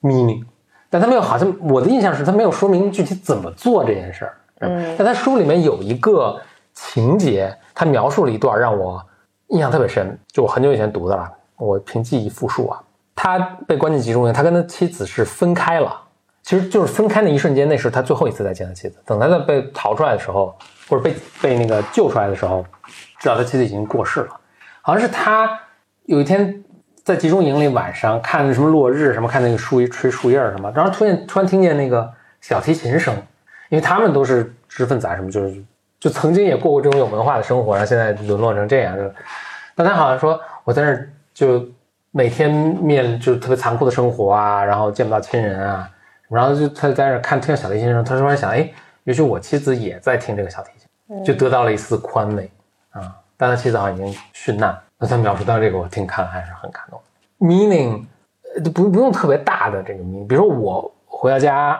[0.00, 0.42] meaning，
[0.88, 4.36] 但他没有好像我的印象是他没有说明具体怎么做这件事儿。
[4.60, 6.40] 嗯但他书里面有一个
[6.76, 9.04] 情节，他描述了一段让我
[9.48, 12.80] 印象特别深，就我很久以前读的了，我凭记忆复述啊。
[13.14, 15.98] 他被关进集中营，他跟他妻子是分开了，
[16.42, 18.98] 其实就是分开那一瞬间，那是他最后一次再见他妻子。
[19.06, 20.54] 等他在被逃出来的时候，
[20.88, 22.64] 或者被被那个救出来的时候，
[23.18, 24.28] 知道他妻子已经过世了。
[24.82, 25.58] 好像是他
[26.04, 26.62] 有一天
[27.02, 32.12] 在集中营里晚上看什么落日，什么看那个树吹树叶什么，然后突然突然听见那个
[32.42, 33.14] 小提琴声，
[33.70, 35.64] 因为他们都是知识分子啊，什么就是
[35.98, 38.96] 就曾经也过过这种有文化的生活，然后现在沦落成这样。
[38.96, 39.02] 就
[39.74, 41.64] 但他好像说我在那儿就
[42.10, 45.90] 每天面就是特别残酷的生活啊，然后见不到亲人啊，
[46.28, 48.68] 然后就他在那儿看听小提琴的时候，他突然想，哎，
[49.04, 52.50] 也许我妻子也在听这个小提琴，就得到了一丝宽慰
[52.90, 53.14] 啊。
[53.36, 56.98] 但他妻子好像已经殉难，那他描述到这个，我听看了还是很感动。
[57.38, 58.02] meaning
[58.56, 61.78] 呃不不用特别大的这个 meaning，比如说我回到家，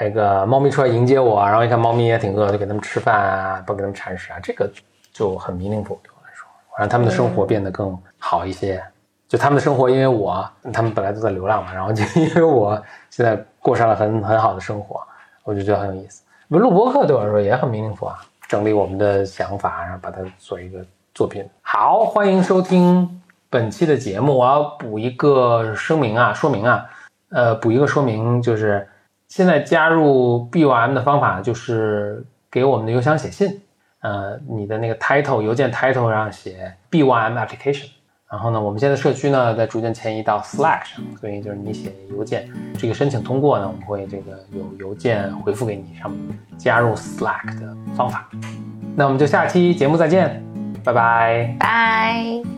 [0.00, 4.70] 那个猫咪出来迎接我，然后一看猫咪也挺饿，就给它们吃饭啊，不给它们铲屎啊，这个
[5.12, 6.46] 就很弥灵福对我来说，
[6.78, 8.82] 让他们的生活变得更好一些。
[9.28, 15.02] 就他们的生活，因为我他们本来都在流浪嘛，然后就 因为我现在过上了很很好的生活，
[15.44, 16.22] 我就觉得很有意思。
[16.48, 20.78] 录播课对我来说也很弥灵福啊，整理我们的想法，然后把它做一个
[21.12, 21.46] 作品。
[21.60, 23.20] 好，欢迎收听
[23.50, 24.38] 本期的节目。
[24.38, 26.86] 我要补一个声明啊，说明啊，
[27.28, 28.88] 呃，补一个说明，就是
[29.28, 33.60] 现在加入 BOM 的方法就是给我们的邮箱写信，
[34.00, 37.86] 呃，你的那个 title 邮件 title 上写 BOM application。
[38.30, 46.20] 然后呢，我们现在社区呢在逐渐迁移到 Slack 上，所以就是你写邮件，这个申请通过呢，我们会这个有邮件回复给你，上面
[46.58, 48.28] 加入 Slack 的方法。
[48.94, 50.44] 那我们就下期节目再见，
[50.84, 51.56] 拜拜。
[51.58, 52.57] 拜。